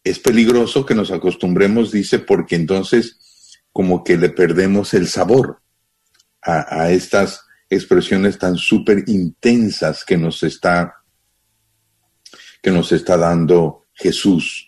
[0.03, 3.19] es peligroso que nos acostumbremos, dice, porque entonces
[3.73, 5.61] como que le perdemos el sabor
[6.43, 10.95] a, estas expresiones tan súper intensas que nos está
[12.63, 14.68] que nos está dando Jesús,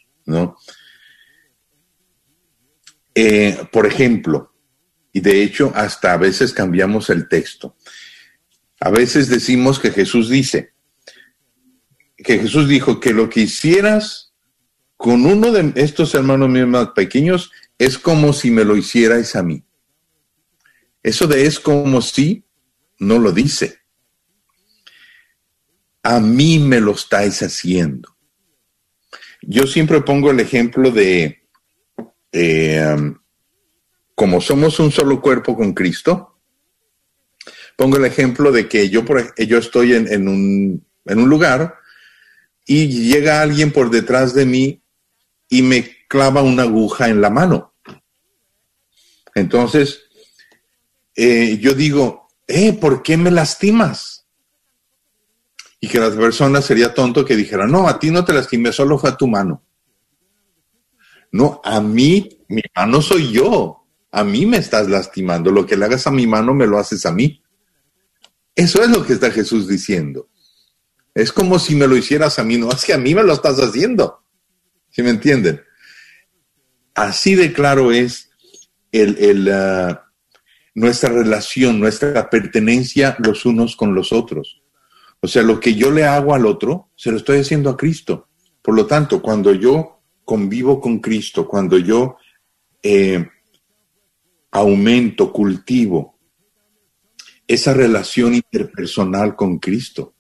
[3.15, 4.55] Eh, por ejemplo,
[5.13, 7.77] y de hecho hasta a veces cambiamos el texto.
[8.81, 10.73] A veces decimos que Jesús dice,
[12.17, 14.33] que Jesús dijo que lo que hicieras
[14.97, 19.43] con uno de estos hermanos míos más pequeños es como si me lo hicierais a
[19.43, 19.65] mí.
[21.03, 22.45] Eso de es como si
[22.99, 23.79] no lo dice.
[26.03, 28.15] A mí me lo estáis haciendo.
[29.43, 31.43] Yo siempre pongo el ejemplo de,
[32.33, 33.19] eh, um,
[34.15, 36.39] como somos un solo cuerpo con Cristo,
[37.77, 41.77] pongo el ejemplo de que yo, por, yo estoy en, un, en un lugar
[42.67, 44.83] y llega alguien por detrás de mí
[45.49, 47.75] y me clava una aguja en la mano.
[49.35, 50.03] Entonces,
[51.15, 54.20] eh, yo digo, eh, ¿por qué me lastimas?
[55.81, 58.99] Y que la persona sería tonto que dijera, no, a ti no te lastimé, solo
[58.99, 59.65] fue a tu mano.
[61.33, 63.87] No, a mí, mi mano soy yo.
[64.13, 65.51] A mí me estás lastimando.
[65.51, 67.43] Lo que le hagas a mi mano me lo haces a mí.
[68.55, 70.29] Eso es lo que está Jesús diciendo.
[71.15, 73.33] Es como si me lo hicieras a mí, no es que a mí me lo
[73.33, 74.23] estás haciendo.
[74.91, 75.63] ¿Sí me entienden?
[76.95, 78.31] Así de claro es
[78.93, 80.09] el, ah,
[80.75, 84.63] nuestra relación, nuestra pertenencia los unos con los otros.
[85.21, 88.29] O sea, lo que yo le hago al otro, se lo estoy haciendo a Cristo.
[88.63, 92.17] Por lo tanto, cuando yo convivo con Cristo, cuando yo
[92.83, 93.27] eh,
[94.51, 96.19] aumento, cultivo
[97.47, 100.15] esa relación interpersonal con Cristo,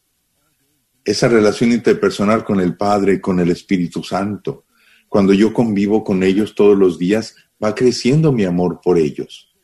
[1.05, 4.65] esa relación interpersonal con el Padre, con el Espíritu Santo,
[5.09, 9.55] cuando yo convivo con ellos todos los días, va creciendo mi amor por ellos.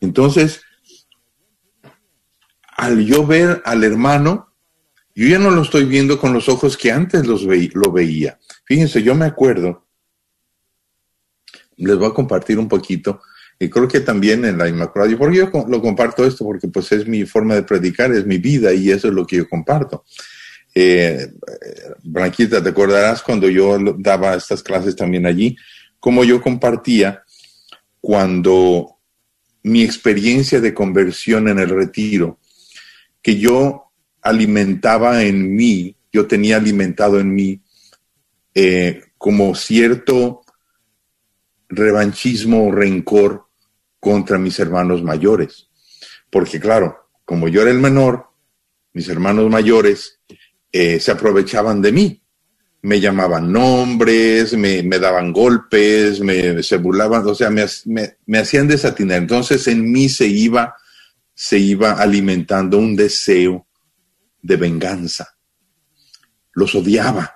[0.00, 0.62] Entonces,
[2.76, 4.47] al yo ver al hermano,
[5.18, 8.38] yo ya no lo estoy viendo con los ojos que antes los lo veía.
[8.64, 9.84] Fíjense, yo me acuerdo,
[11.76, 13.20] les voy a compartir un poquito,
[13.58, 17.08] y creo que también en la Inmaculada, porque yo lo comparto esto, porque pues es
[17.08, 20.04] mi forma de predicar, es mi vida y eso es lo que yo comparto.
[20.72, 21.32] Eh,
[22.04, 25.56] Blanquita, te acordarás cuando yo daba estas clases también allí,
[25.98, 27.24] cómo yo compartía
[28.00, 29.00] cuando
[29.64, 32.38] mi experiencia de conversión en el retiro,
[33.20, 33.87] que yo
[34.28, 37.60] alimentaba en mí, yo tenía alimentado en mí
[38.54, 40.42] eh, como cierto
[41.68, 43.46] revanchismo o rencor
[44.00, 45.68] contra mis hermanos mayores.
[46.30, 48.26] Porque claro, como yo era el menor,
[48.92, 50.20] mis hermanos mayores
[50.72, 52.22] eh, se aprovechaban de mí
[52.82, 57.66] me llamaban nombres, me, daban golpes, me, se burlaban, o sea, me,
[58.26, 59.18] me, hacían desatinar.
[59.18, 60.76] Entonces en mí se iba,
[61.34, 63.66] se iba alimentando un deseo
[64.42, 65.36] de venganza.
[66.52, 67.34] Los odiaba.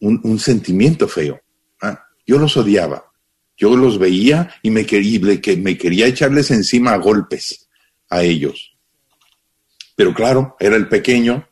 [0.00, 1.40] Un, sentimiento feo.
[1.82, 2.06] ¿ah?
[2.26, 3.04] Yo los odiaba.
[3.56, 7.68] Yo los veía y me quería, que me quería echarles encima a golpes
[8.08, 8.76] a ellos.
[9.94, 11.46] Pero claro, era el pequeño,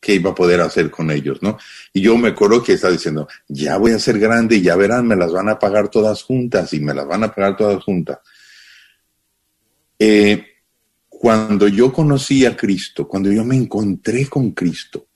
[0.00, 1.56] qué iba a poder hacer con ellos, ¿no?
[1.92, 5.06] Y yo me acuerdo que estaba diciendo, ya voy a ser grande y ya verán,
[5.06, 8.18] me las van a pagar todas juntas y me las van a pagar todas juntas.
[9.98, 10.53] Eh,
[11.20, 15.06] cuando yo conocí a Cristo, cuando yo me encontré con Cristo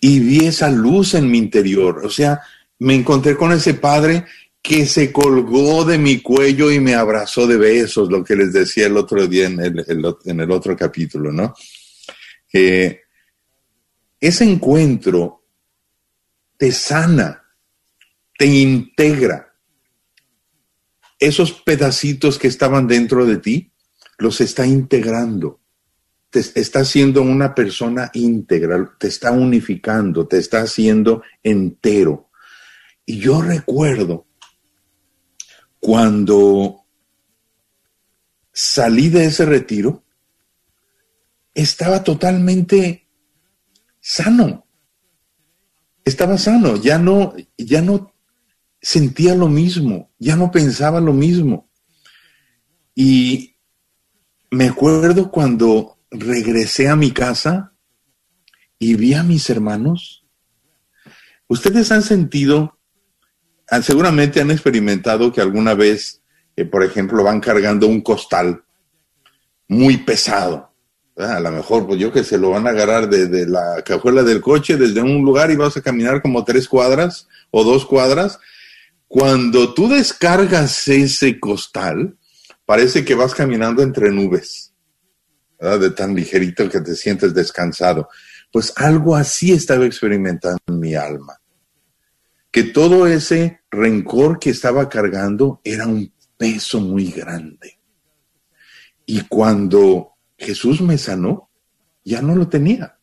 [0.00, 2.40] y vi esa luz en mi interior, o sea,
[2.78, 4.24] me encontré con ese Padre
[4.62, 8.86] que se colgó de mi cuello y me abrazó de besos, lo que les decía
[8.86, 11.54] el otro día en el, otro capítulo, ¿no?
[12.52, 15.44] Ese encuentro
[16.56, 17.44] te sana,
[18.36, 19.54] te integra.
[21.18, 23.72] Esos pedacitos que estaban dentro de ti,
[24.18, 25.60] los está integrando.
[26.30, 32.28] Te está haciendo una persona íntegra, te está unificando, te está haciendo entero.
[33.06, 34.26] Y yo recuerdo
[35.80, 36.84] cuando
[38.52, 40.04] salí de ese retiro,
[41.54, 43.08] estaba totalmente
[44.00, 44.66] sano.
[46.04, 48.14] Estaba sano, ya no, ya no
[48.80, 51.70] sentía lo mismo, ya no pensaba lo mismo.
[52.94, 53.47] Y
[54.50, 57.72] me acuerdo cuando regresé a mi casa
[58.78, 60.24] y vi a mis hermanos.
[61.48, 62.78] Ustedes han sentido,
[63.70, 66.22] ah, seguramente han experimentado que alguna vez,
[66.56, 68.64] eh, por ejemplo, van cargando un costal
[69.68, 70.68] muy pesado
[71.18, 74.40] a lo mejor, pues yo que se lo van a agarrar desde la cajuela del
[74.40, 78.38] coche, desde un lugar y vas a caminar como tres cuadras o dos cuadras.
[79.08, 82.16] Cuando tú descargas ese costal,
[82.68, 84.74] parece que vas caminando entre nubes.
[85.58, 88.10] De tan ligerito que te sientes descansado.
[88.52, 91.40] Pues algo así estaba experimentando en mi alma.
[92.50, 97.80] Que todo ese rencor que estaba cargando era un peso muy grande.
[99.06, 101.50] Y cuando Jesús me sanó,
[102.04, 102.98] ya no lo tenía.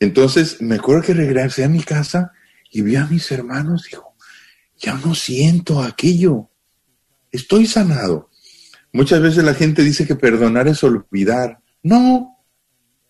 [0.00, 2.32] Entonces me acuerdo que regresé a mi casa
[2.70, 4.14] y vi a mis hermanos, dijo,
[4.78, 6.48] ya no siento aquello,
[7.30, 8.29] estoy sanado.
[8.92, 11.60] Muchas veces la gente dice que perdonar es olvidar.
[11.82, 12.38] No,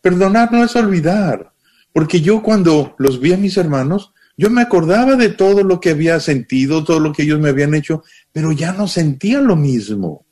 [0.00, 1.52] perdonar no es olvidar,
[1.92, 5.90] porque yo cuando los vi a mis hermanos, yo me acordaba de todo lo que
[5.90, 8.02] había sentido, todo lo que ellos me habían hecho,
[8.32, 10.24] pero ya no sentía lo mismo.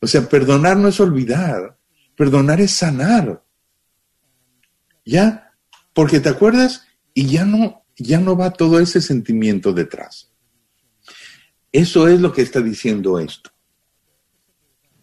[0.00, 1.78] O sea, perdonar no es olvidar,
[2.16, 3.42] perdonar es sanar.
[5.04, 5.52] ¿Ya?
[5.94, 10.30] Porque te acuerdas y ya no, ya no va todo ese sentimiento detrás.
[11.72, 13.50] Eso es lo que está diciendo esto.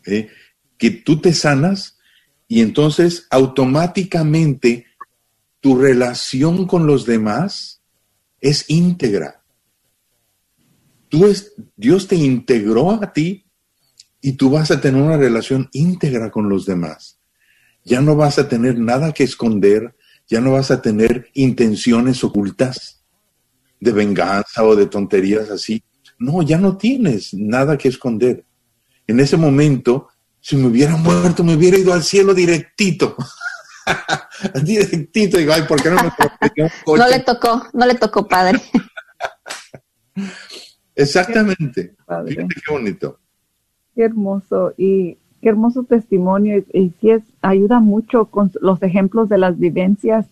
[0.05, 0.29] ¿Eh?
[0.77, 1.97] Que tú te sanas
[2.47, 4.85] y entonces automáticamente
[5.59, 7.81] tu relación con los demás
[8.41, 9.43] es íntegra.
[11.09, 13.45] Tú es, Dios te integró a ti
[14.19, 17.19] y tú vas a tener una relación íntegra con los demás.
[17.85, 19.95] Ya no vas a tener nada que esconder,
[20.27, 23.03] ya no vas a tener intenciones ocultas
[23.79, 25.83] de venganza o de tonterías así.
[26.17, 28.45] No, ya no tienes nada que esconder.
[29.13, 30.07] En ese momento,
[30.39, 33.15] si me hubiera muerto, me hubiera ido al cielo directito.
[34.63, 35.37] directito.
[35.37, 36.11] Digo, ay, ¿por qué no me
[36.97, 38.59] No le tocó, no le tocó, padre.
[40.95, 41.95] Exactamente.
[42.27, 43.19] Fíjate qué bonito.
[43.93, 44.73] Qué hermoso.
[44.77, 50.25] Y qué hermoso testimonio y, sí es, ayuda mucho con los ejemplos de las vivencias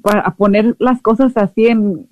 [0.00, 2.08] para poner las cosas así en,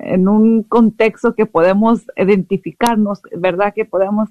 [0.00, 3.72] en, un contexto que podemos identificarnos, ¿verdad?
[3.72, 4.28] Que podemos.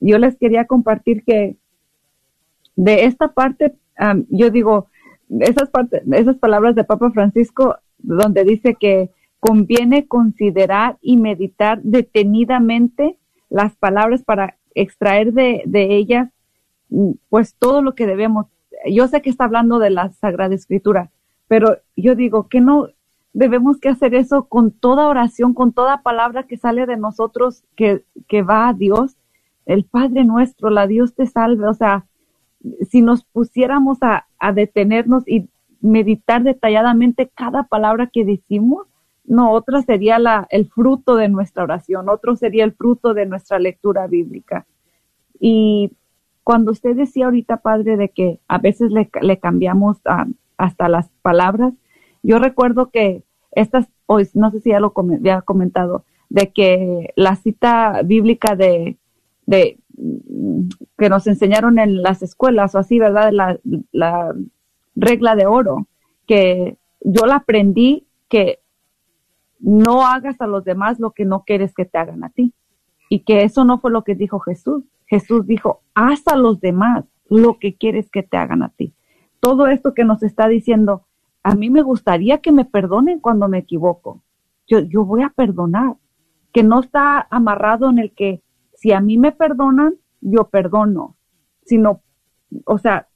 [0.00, 1.56] Yo les quería compartir que
[2.76, 3.74] de esta parte,
[4.28, 4.88] yo digo,
[5.40, 13.18] esas, partes, esas palabras de Papa Francisco, donde dice que conviene considerar y meditar detenidamente
[13.48, 16.28] las palabras para extraer de, de ellas
[16.90, 18.46] mm, pues todo lo que debemos.
[18.86, 21.10] Yo sé que está hablando de la Sagrada Escritura,
[21.48, 22.88] pero yo digo que no
[23.32, 28.04] debemos que hacer eso con toda oración, con toda palabra que sale de nosotros, que,
[28.28, 29.16] que va a Dios,
[29.66, 31.68] el Padre nuestro, la Dios te salve.
[31.68, 32.06] O sea,
[32.88, 35.48] si nos pusiéramos a, detenernos y
[35.80, 38.86] meditar detalladamente cada palabra que decimos,
[39.24, 43.58] no, otra sería la, el fruto de nuestra oración, otro sería el fruto de nuestra
[43.58, 44.66] lectura bíblica.
[45.40, 45.90] Y
[46.44, 49.98] cuando usted decía ahorita, padre, de que a veces le, cambiamos
[50.56, 51.74] hasta las palabras,
[52.22, 57.34] yo recuerdo que estas, hoy no sé si ya lo había comentado, de que la
[57.34, 58.96] cita bíblica de,
[59.46, 59.78] de
[60.98, 63.30] que nos enseñaron en las escuelas o así, ¿verdad?
[63.32, 63.58] La,
[63.92, 64.34] la
[64.94, 65.86] regla de oro,
[66.26, 68.60] que yo la aprendí que
[69.58, 72.52] no hagas a los demás lo que no quieres que te hagan a ti.
[73.08, 74.84] Y que eso no fue lo que dijo Jesús.
[75.06, 78.94] Jesús dijo, haz a los demás lo que quieres que te hagan a ti.
[79.40, 81.06] Todo esto que nos está diciendo,
[81.42, 84.22] a mí me gustaría que me perdonen cuando me equivoco.
[84.66, 85.96] Yo, yo voy a perdonar.
[86.52, 88.42] Que no está amarrado en el que
[88.76, 91.16] si a mí me perdonan, yo perdono.
[91.64, 92.02] Sino,
[92.64, 93.08] o sea,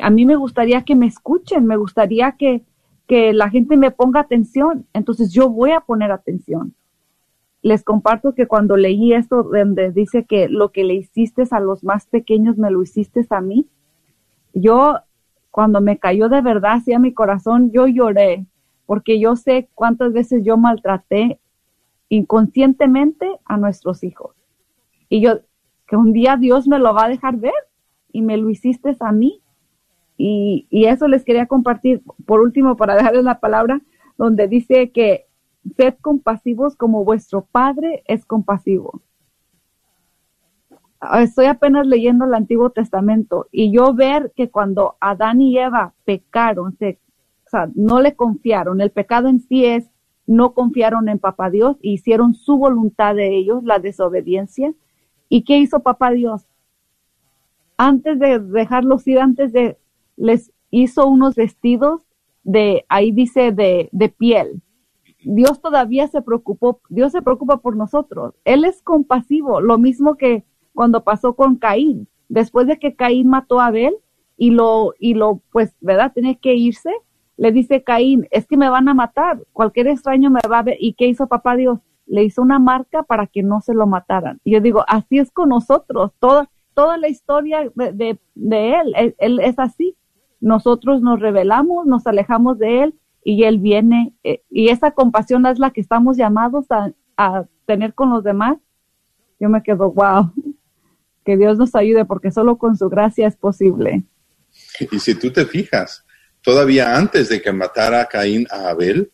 [0.00, 2.64] a mí me gustaría que me escuchen, me gustaría que,
[3.06, 6.74] que la gente me ponga atención, entonces yo voy a poner atención.
[7.60, 11.84] Les comparto que cuando leí esto donde dice que lo que le hiciste a los
[11.84, 13.68] más pequeños me lo hiciste a mí,
[14.54, 14.98] yo
[15.50, 18.46] cuando me cayó de verdad hacia mi corazón, yo lloré,
[18.86, 21.38] porque yo sé cuántas veces yo maltraté
[22.08, 24.41] inconscientemente a nuestros hijos.
[25.12, 25.40] Y yo,
[25.86, 27.52] que un día Dios me lo va a dejar ver
[28.12, 29.42] y me lo hiciste a mí.
[30.16, 32.02] Y, eso les quería compartir.
[32.24, 33.82] Por último, para dejarles la palabra,
[34.16, 35.26] donde dice que
[35.76, 39.02] sed compasivos como vuestro Padre es compasivo.
[41.20, 46.74] Estoy apenas leyendo el Antiguo Testamento y yo ver que cuando Adán y Eva pecaron,
[46.78, 47.00] se,
[47.44, 49.90] o sea, no le confiaron, el pecado en sí es
[50.26, 54.72] no confiaron en Papá Dios e hicieron su voluntad de ellos, la desobediencia.
[55.32, 56.46] ¿Y qué hizo Papá Dios?
[57.78, 59.78] Antes de dejarlos ir, antes de
[60.14, 62.02] les hizo unos vestidos
[62.44, 64.60] de, ahí dice, de, de piel.
[65.24, 68.34] Dios todavía se preocupó, Dios se preocupa por nosotros.
[68.44, 72.08] Él es compasivo, lo mismo que cuando pasó con Caín.
[72.28, 73.94] Después de que Caín mató a Abel
[74.36, 76.12] y lo, y lo, pues, ¿verdad?
[76.12, 76.92] Tiene que irse.
[77.38, 80.76] Le dice Caín, es que me van a matar, cualquier extraño me va a ver.
[80.78, 81.78] ¿Y qué hizo papá Dios?
[82.12, 84.38] Le hizo una marca para que no se lo mataran.
[84.44, 89.14] Y yo digo, así es con nosotros, todo, toda la historia de, de, él.
[89.18, 89.40] él.
[89.40, 89.96] es así.
[90.38, 92.94] Nosotros nos rebelamos, nos alejamos de él
[93.24, 94.12] y él viene.
[94.24, 96.92] eh, y esa compasión es la que estamos llamados a,
[97.64, 98.58] tener con los demás.
[99.40, 100.32] Yo me quedo, wow,
[101.24, 104.02] que Dios nos ayude porque solo con su gracia es posible.
[104.90, 106.04] Y si tú te fijas,
[106.42, 109.10] todavía antes de que matara a Caín a Abel,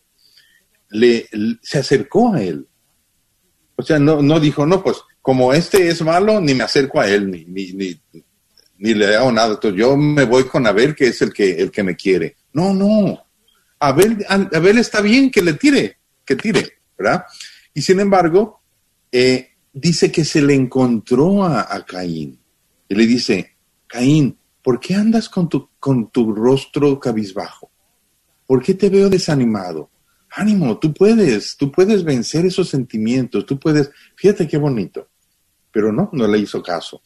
[0.90, 1.26] le-
[1.62, 2.66] se acercó a él.
[3.80, 7.08] O sea, no, no dijo, no, pues como este es malo, ni me acerco a
[7.08, 8.00] él, ni, ni, ni,
[8.78, 9.54] ni le hago nada.
[9.54, 12.34] Entonces yo me voy con Abel, que es el que, el que me quiere.
[12.54, 13.24] No, no.
[13.78, 17.24] Abel, Abel está bien que le tire, que tire, ¿verdad?
[17.72, 18.62] Y sin embargo,
[19.12, 22.36] eh, dice que se le encontró a, a Caín
[22.88, 23.54] y le dice,
[23.86, 27.70] Caín, ¿por qué andas con tu, con tu rostro cabizbajo?
[28.44, 29.88] ¿Por qué te veo desanimado?
[30.38, 35.08] Ánimo, tú puedes, tú puedes vencer esos sentimientos, tú puedes, fíjate qué bonito.
[35.72, 37.02] Pero no, no le hizo caso.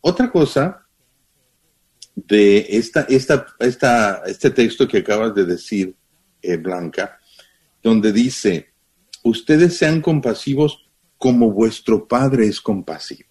[0.00, 0.86] Otra cosa
[2.14, 5.96] de esta, esta, esta, este texto que acabas de decir,
[6.42, 7.18] eh, Blanca,
[7.82, 8.68] donde dice,
[9.22, 10.86] ustedes sean compasivos
[11.16, 13.30] como vuestro Padre es compasivo.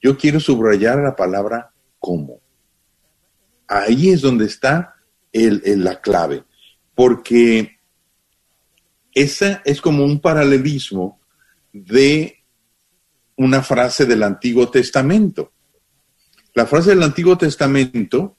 [0.00, 2.40] Yo quiero subrayar la palabra como.
[3.66, 4.96] Ahí es donde está
[5.32, 6.44] la clave,
[6.94, 7.71] porque
[9.14, 11.20] esa es como un paralelismo
[11.72, 12.44] de
[13.36, 15.52] una frase del Antiguo Testamento.
[16.54, 18.36] La frase del Antiguo Testamento,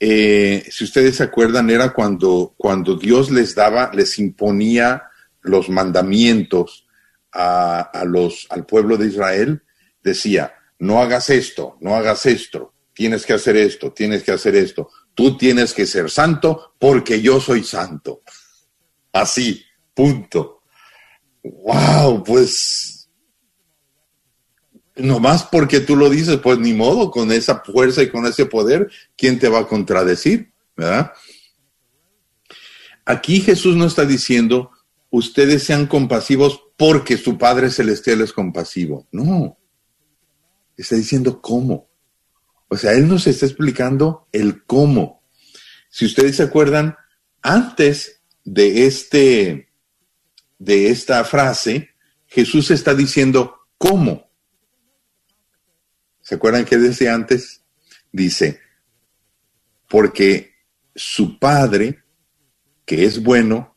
[0.00, 5.04] eh, si ustedes se acuerdan, era cuando, cuando Dios les daba, les imponía
[5.42, 6.86] los mandamientos
[7.32, 9.62] a, los, al pueblo de Israel,
[10.02, 14.88] decía, no hagas esto, no hagas esto, tienes que hacer esto, tienes que hacer esto,
[15.14, 18.22] tú tienes que ser santo porque yo soy santo.
[19.12, 19.64] Así,
[19.94, 20.62] punto.
[21.42, 22.94] Wow, pues
[24.96, 28.90] nomás porque tú lo dices, pues ni modo, con esa fuerza y con ese poder,
[29.16, 30.52] ¿quién te va a contradecir?
[30.76, 31.12] ¿Verdad?
[33.04, 34.70] Aquí Jesús no está diciendo,
[35.10, 39.06] ustedes sean compasivos porque su Padre Celestial es compasivo.
[39.12, 39.58] No.
[40.76, 41.88] Está diciendo cómo.
[42.68, 45.22] O sea, Él nos está explicando el cómo.
[45.90, 46.96] Si ustedes se acuerdan,
[47.42, 49.68] antes de este,
[50.58, 51.90] de esta frase,
[52.26, 54.30] Jesús está diciendo cómo.
[56.20, 57.62] ¿Se acuerdan qué decía antes?
[58.10, 58.60] Dice,
[59.88, 60.54] porque
[60.94, 62.02] su Padre,
[62.84, 63.76] que es bueno,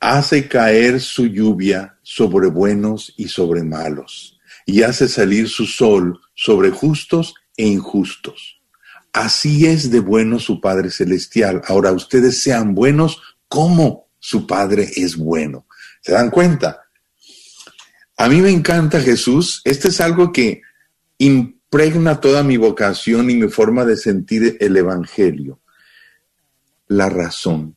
[0.00, 6.70] hace caer su lluvia sobre buenos y sobre malos, y hace salir su sol sobre
[6.70, 8.60] justos e injustos.
[9.12, 11.62] Así es de bueno su Padre Celestial.
[11.66, 15.66] Ahora ustedes sean buenos como su Padre es bueno.
[16.02, 16.82] ¿Se dan cuenta?
[18.18, 19.62] A mí me encanta Jesús.
[19.64, 20.60] Este es algo que
[21.16, 25.62] impregna toda mi vocación y mi forma de sentir el Evangelio.
[26.88, 27.74] La razón.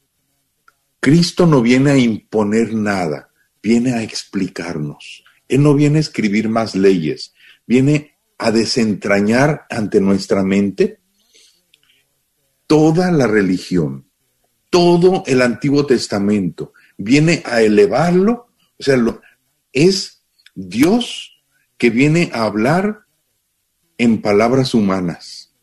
[1.00, 3.30] Cristo no viene a imponer nada,
[3.64, 5.24] viene a explicarnos.
[5.48, 7.34] Él no viene a escribir más leyes,
[7.66, 11.00] viene a desentrañar ante nuestra mente
[12.68, 14.11] toda la religión,
[14.72, 18.48] todo el Antiguo Testamento, viene a elevarlo,
[18.80, 18.98] o sea,
[19.72, 20.24] es
[20.56, 21.44] Dios
[21.78, 23.02] que viene a hablar
[24.00, 25.54] en palabras humanas.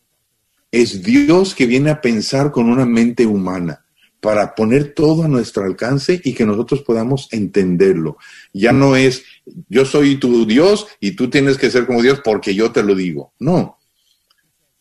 [0.71, 3.85] Es Dios que viene a pensar con una mente humana
[4.21, 8.19] para poner todo a nuestro alcance y que nosotros podamos entenderlo.
[8.53, 9.23] Ya no es
[9.69, 12.95] yo soy tu Dios y tú tienes que ser como Dios porque yo te lo
[12.95, 13.33] digo.
[13.39, 13.79] No.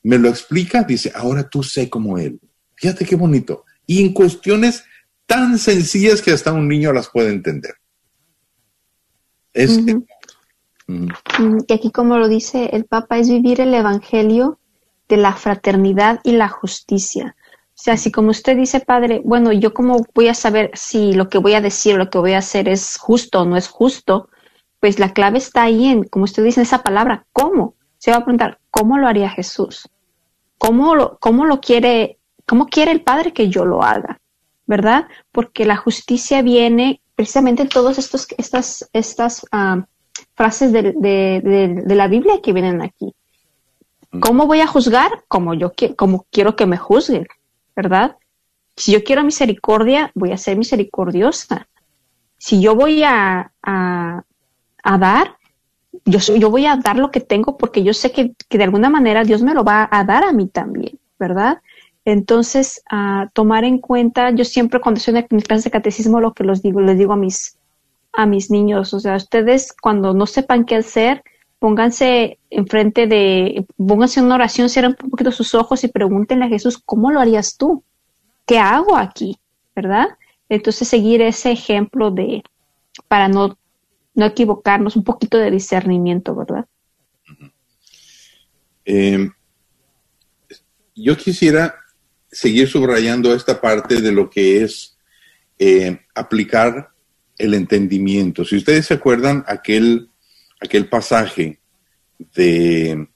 [0.04, 2.40] Me lo explica, dice, ahora tú sé como Él.
[2.76, 3.66] Fíjate qué bonito.
[3.88, 4.84] Y en cuestiones
[5.26, 7.74] tan sencillas que hasta un niño las puede entender.
[9.54, 10.06] Es, Ujú.
[10.88, 11.08] Mm,
[11.40, 14.60] Mm, Que aquí, como lo dice el Papa, es vivir el Evangelio
[15.10, 17.36] de la fraternidad y la justicia.
[17.70, 21.30] O sea, si como usted dice, Padre, bueno, yo cómo voy a saber si lo
[21.30, 24.30] que voy a decir, lo que voy a hacer es justo o no es justo,
[24.80, 27.76] pues la clave está ahí en, como usted dice, en esa palabra, ¿cómo?
[27.98, 29.88] Se va a preguntar, ¿cómo lo haría Jesús?
[30.58, 32.17] ¿Cómo lo, cómo lo quiere,
[32.48, 34.20] cómo quiere el Padre que yo lo haga?
[34.66, 35.08] ¿Verdad?
[35.32, 39.86] Porque la justicia viene precisamente en todas estas, estas ah,
[40.36, 43.14] frases de, de- de- de la Biblia que vienen aquí.
[44.20, 45.24] ¿Cómo voy a juzgar?
[45.28, 47.28] Como yo qui- como quiero que me juzguen,
[47.76, 48.18] ¿verdad?
[48.76, 51.68] Si yo quiero misericordia, voy a ser misericordiosa.
[52.38, 54.24] Si yo voy a, a,
[54.84, 55.38] a dar,
[56.06, 58.90] yo, yo voy a dar lo que tengo porque yo sé que, que de alguna
[58.90, 61.62] manera Dios me lo va a dar a mí también, ¿verdad?
[62.10, 62.82] Entonces,
[63.34, 66.62] tomar en cuenta, yo siempre cuando estoy en mis clases de catecismo, lo que los
[66.62, 67.58] digo, les digo a mis,
[68.14, 71.22] a mis niños, o sea, ustedes cuando no sepan qué hacer,
[71.60, 76.48] pónganse enfrente de, pónganse en una oración, cierren un poquito sus ojos y pregúntenle a
[76.48, 77.84] Jesús, ¿cómo lo harías tú?
[78.46, 79.38] ¿Qué hago aquí?
[79.76, 80.08] ¿Verdad?
[80.48, 82.42] Entonces seguir ese ejemplo de,
[83.10, 83.58] para no,
[84.14, 86.68] no equivocarnos, un poquito de discernimiento, ¿verdad?
[88.86, 89.30] Eh,
[90.96, 91.76] yo quisiera
[92.38, 94.96] seguir subrayando esta parte de lo que es
[95.58, 96.92] eh, aplicar
[97.36, 98.46] el entendimiento.
[98.46, 100.12] Si ustedes se acuerdan aquel,
[100.60, 101.60] aquel pasaje
[102.36, 103.08] de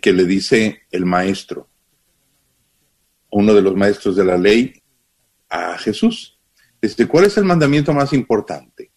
[0.00, 1.68] que le dice el maestro,
[3.30, 4.82] uno de los maestros de la ley,
[5.50, 6.38] a Jesús.
[6.80, 8.90] Dice, ¿cuál es el mandamiento más importante?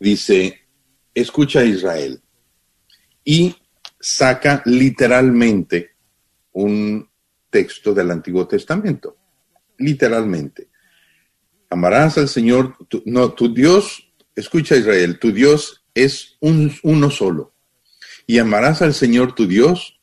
[0.00, 0.66] Dice,
[1.14, 2.22] escucha a Israel.
[3.22, 3.54] Y
[4.00, 5.90] saca literalmente
[6.52, 7.08] un
[7.50, 9.16] texto del Antiguo Testamento.
[9.78, 10.68] Literalmente.
[11.70, 17.52] Amarás al Señor, tu, no, tu Dios, escucha Israel, tu Dios es un, uno solo.
[18.26, 20.00] Y amarás al Señor tu Dios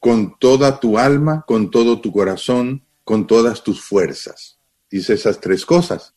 [0.00, 4.58] con toda tu alma, con todo tu corazón, con todas tus fuerzas.
[4.90, 6.14] Dice esas tres cosas.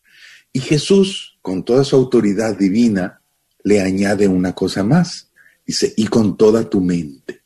[0.51, 3.21] Y Jesús, con toda su autoridad divina,
[3.63, 5.31] le añade una cosa más.
[5.65, 7.43] Dice, y con toda tu mente.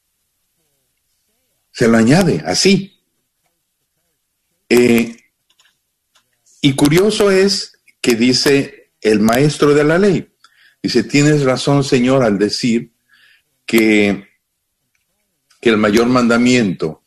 [1.72, 3.00] Se lo añade así.
[4.70, 5.18] Eh,
[6.62, 10.32] y curioso es que dice el maestro de la ley,
[10.82, 12.92] dice, tienes razón Señor al decir
[13.66, 14.28] que,
[15.60, 17.04] que el mayor mandamiento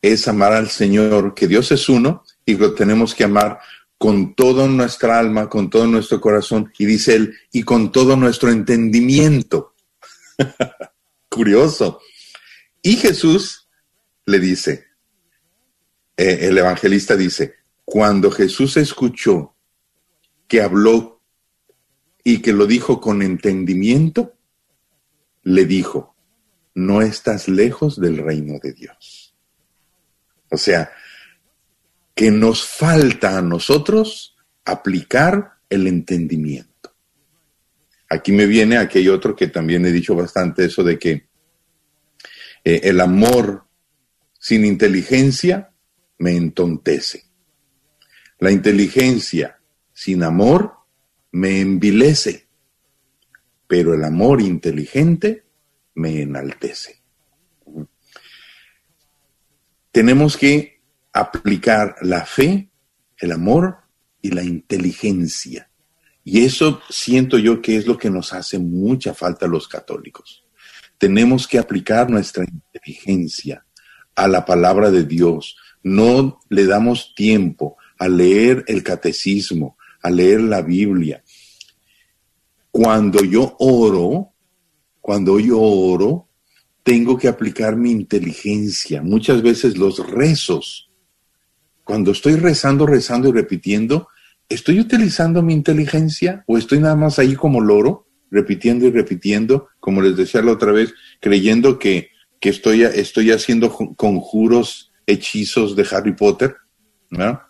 [0.00, 3.58] es amar al Señor, que Dios es uno y lo tenemos que amar
[3.98, 8.50] con toda nuestra alma, con todo nuestro corazón, y dice él, y con todo nuestro
[8.50, 9.74] entendimiento.
[11.30, 12.00] Curioso.
[12.82, 13.63] Y Jesús
[14.26, 14.86] le dice,
[16.16, 17.54] eh, el evangelista dice,
[17.84, 19.54] cuando Jesús escuchó
[20.48, 21.22] que habló
[22.22, 24.34] y que lo dijo con entendimiento,
[25.42, 26.14] le dijo,
[26.74, 29.34] no estás lejos del reino de Dios.
[30.50, 30.90] O sea,
[32.14, 36.94] que nos falta a nosotros aplicar el entendimiento.
[38.08, 41.28] Aquí me viene aquel otro que también he dicho bastante, eso de que
[42.62, 43.64] eh, el amor
[44.44, 45.72] sin inteligencia
[46.18, 47.30] me entontece.
[48.40, 49.58] La inteligencia
[49.94, 50.80] sin amor
[51.32, 52.46] me envilece,
[53.66, 55.46] pero el amor inteligente
[55.94, 57.02] me enaltece.
[59.90, 60.82] Tenemos que
[61.14, 62.70] aplicar la fe,
[63.16, 63.78] el amor
[64.20, 65.70] y la inteligencia.
[66.22, 70.44] Y eso siento yo que es lo que nos hace mucha falta a los católicos.
[70.98, 73.63] Tenemos que aplicar nuestra inteligencia
[74.14, 75.56] a la palabra de Dios.
[75.82, 81.22] No le damos tiempo a leer el catecismo, a leer la Biblia.
[82.70, 84.32] Cuando yo oro,
[85.00, 86.28] cuando yo oro,
[86.82, 89.02] tengo que aplicar mi inteligencia.
[89.02, 90.90] Muchas veces los rezos,
[91.82, 94.08] cuando estoy rezando, rezando y repitiendo,
[94.48, 100.02] ¿estoy utilizando mi inteligencia o estoy nada más ahí como loro, repitiendo y repitiendo, como
[100.02, 102.10] les decía la otra vez, creyendo que,
[102.44, 106.54] que estoy, estoy haciendo conjuros, hechizos de Harry Potter?
[107.08, 107.40] ¿no?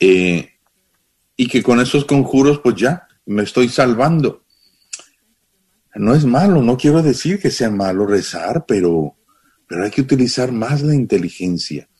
[0.00, 0.52] Eh,
[1.36, 4.46] y que con esos conjuros, pues ya, me estoy salvando.
[5.96, 9.18] No es malo, no quiero decir que sea malo rezar, pero,
[9.68, 11.90] pero hay que utilizar más la inteligencia.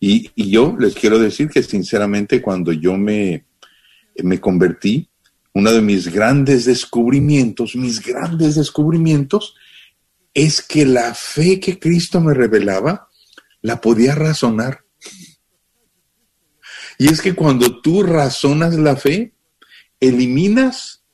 [0.00, 3.46] Y, y yo les quiero decir que sinceramente cuando yo me,
[4.20, 5.08] me convertí,
[5.52, 9.54] uno de mis grandes descubrimientos, mis grandes descubrimientos,
[10.34, 13.08] es que la fe que Cristo me revelaba,
[13.62, 14.84] la podía razonar.
[16.98, 19.32] Y es que cuando tú razonas la fe,
[20.00, 21.04] eliminas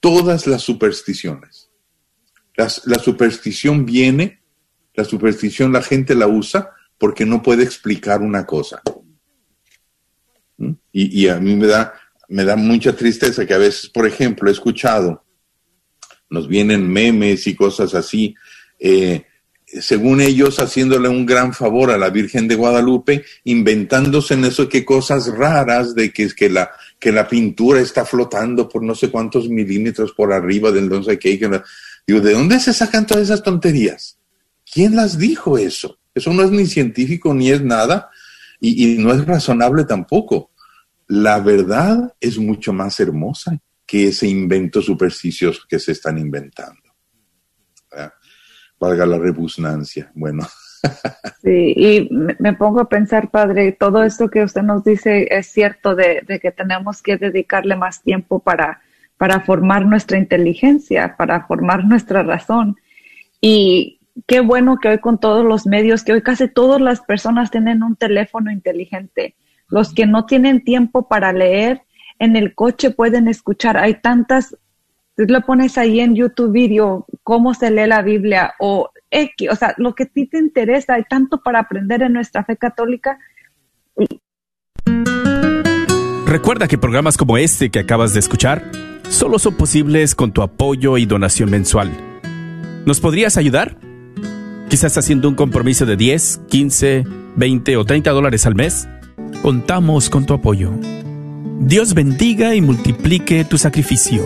[0.00, 1.70] todas las supersticiones.
[2.56, 4.42] la superstición viene,
[4.94, 8.82] la superstición la gente la usa porque no puede explicar una cosa.
[10.56, 10.72] ¿Mm?
[10.90, 11.94] Y, y, a mí me da,
[12.28, 15.24] me da mucha tristeza que a veces, por ejemplo, he escuchado,
[16.30, 18.34] nos vienen memes y cosas así,
[18.78, 19.24] eh,
[19.66, 24.84] según ellos, haciéndole un gran favor a la Virgen de Guadalupe, inventándose en eso que
[24.84, 29.48] cosas raras de que, que, la, que la pintura está flotando por no sé cuántos
[29.48, 34.16] milímetros por arriba del no sé digo, ¿de dónde se sacan todas esas tonterías?
[34.70, 35.98] ¿Quién las dijo eso?
[36.14, 38.10] Eso no es ni científico ni es nada
[38.60, 40.50] y no es razonable tampoco.
[41.06, 46.88] La verdad es mucho más hermosa que ese invento supersticioso que se están inventando
[48.78, 50.10] valga la rebusnancia.
[50.14, 50.44] Bueno.
[51.42, 52.08] Sí, y
[52.38, 56.52] me pongo a pensar, padre, todo esto que usted nos dice es cierto de, que
[56.52, 58.80] tenemos que dedicarle más tiempo para,
[59.16, 62.76] para formar nuestra inteligencia, para formar nuestra razón.
[63.40, 67.50] Y qué bueno que hoy con todos los medios, que hoy casi todas las personas
[67.50, 69.34] tienen un teléfono inteligente.
[69.68, 71.82] Los que no tienen tiempo para leer,
[72.18, 73.76] en el coche pueden escuchar.
[73.76, 74.56] Hay tantas,
[75.16, 79.56] tú le pones ahí en YouTube video cómo se lee la Biblia o X, o
[79.56, 83.18] sea, lo que a ti te interesa, hay tanto para aprender en nuestra fe católica.
[86.26, 88.70] Recuerda que programas como este que acabas de escuchar
[89.08, 91.90] solo son posibles con tu apoyo y donación mensual.
[92.84, 93.78] ¿Nos podrías ayudar?
[94.68, 97.04] Quizás haciendo un compromiso de 10, 15,
[97.36, 98.86] 20 o 30 dólares al mes.
[99.42, 100.72] Contamos con tu apoyo.
[101.60, 104.24] Dios bendiga y multiplique tu sacrificio.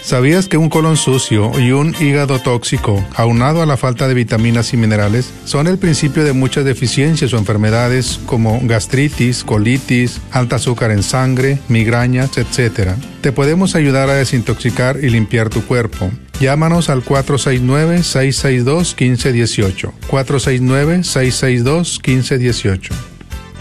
[0.00, 4.72] ¿Sabías que un colon sucio y un hígado tóxico, aunado a la falta de vitaminas
[4.74, 10.92] y minerales, son el principio de muchas deficiencias o enfermedades como gastritis, colitis, alta azúcar
[10.92, 12.90] en sangre, migrañas, etc.?
[13.22, 16.10] Te podemos ayudar a desintoxicar y limpiar tu cuerpo.
[16.42, 19.92] Llámanos al 469-662-1518.
[20.10, 22.90] 469-662-1518.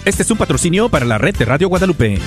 [0.04, 2.18] Este es un patrocinio para la red de Radio Guadalupe.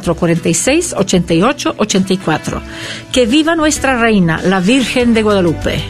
[0.00, 2.60] 446-8884.
[3.12, 5.84] Que viva nuestra reina, la Virgen de Guadalupe.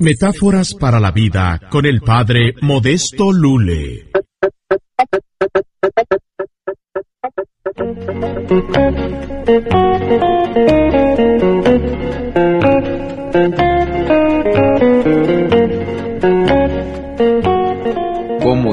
[0.00, 4.10] Metáforas para la vida con el padre Modesto Lule.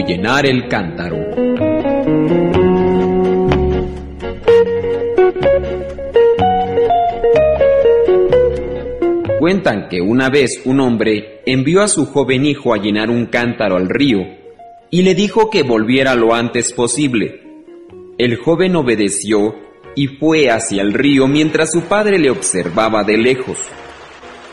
[0.09, 1.17] Llenar el cántaro.
[9.39, 13.77] Cuentan que una vez un hombre envió a su joven hijo a llenar un cántaro
[13.77, 14.25] al río
[14.89, 17.43] y le dijo que volviera lo antes posible.
[18.17, 19.57] El joven obedeció
[19.95, 23.59] y fue hacia el río mientras su padre le observaba de lejos.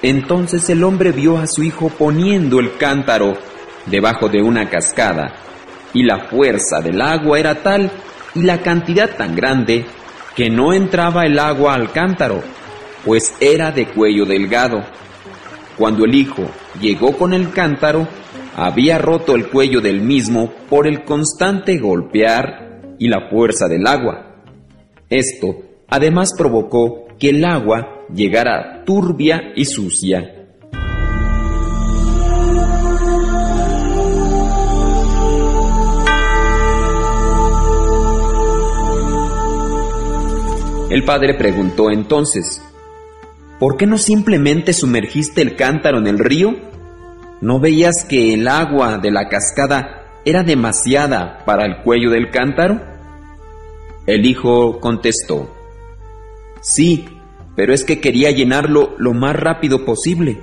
[0.02, 3.38] Entonces el hombre vio a su hijo poniendo el cántaro
[3.86, 5.45] debajo de una cascada,
[5.96, 7.90] y la fuerza del agua era tal
[8.34, 9.86] y la cantidad tan grande
[10.34, 12.42] que no entraba el agua al cántaro,
[13.02, 14.84] pues era de cuello delgado.
[15.78, 16.42] Cuando el hijo
[16.82, 18.06] llegó con el cántaro,
[18.54, 24.42] había roto el cuello del mismo por el constante golpear y la fuerza del agua.
[25.08, 30.35] Esto además provocó que el agua llegara turbia y sucia.
[40.88, 42.62] El padre preguntó entonces,
[43.58, 46.54] ¿por qué no simplemente sumergiste el cántaro en el río?
[47.40, 52.80] ¿No veías que el agua de la cascada era demasiada para el cuello del cántaro?
[54.06, 55.52] El hijo contestó,
[56.60, 57.08] sí,
[57.56, 60.38] pero es que quería llenarlo lo más rápido posible.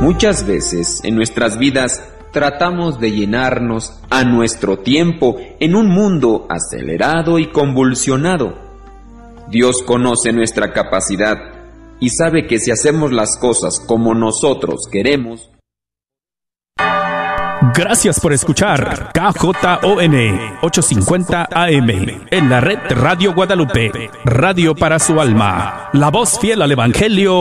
[0.00, 2.02] Muchas veces en nuestras vidas
[2.32, 8.54] tratamos de llenarnos a nuestro tiempo en un mundo acelerado y convulsionado.
[9.48, 11.36] Dios conoce nuestra capacidad
[11.98, 15.50] y sabe que si hacemos las cosas como nosotros queremos,
[17.74, 20.14] Gracias por escuchar KJON
[20.62, 21.90] 850 AM
[22.30, 27.38] en la red Radio Guadalupe, radio para su alma, la voz fiel al Evangelio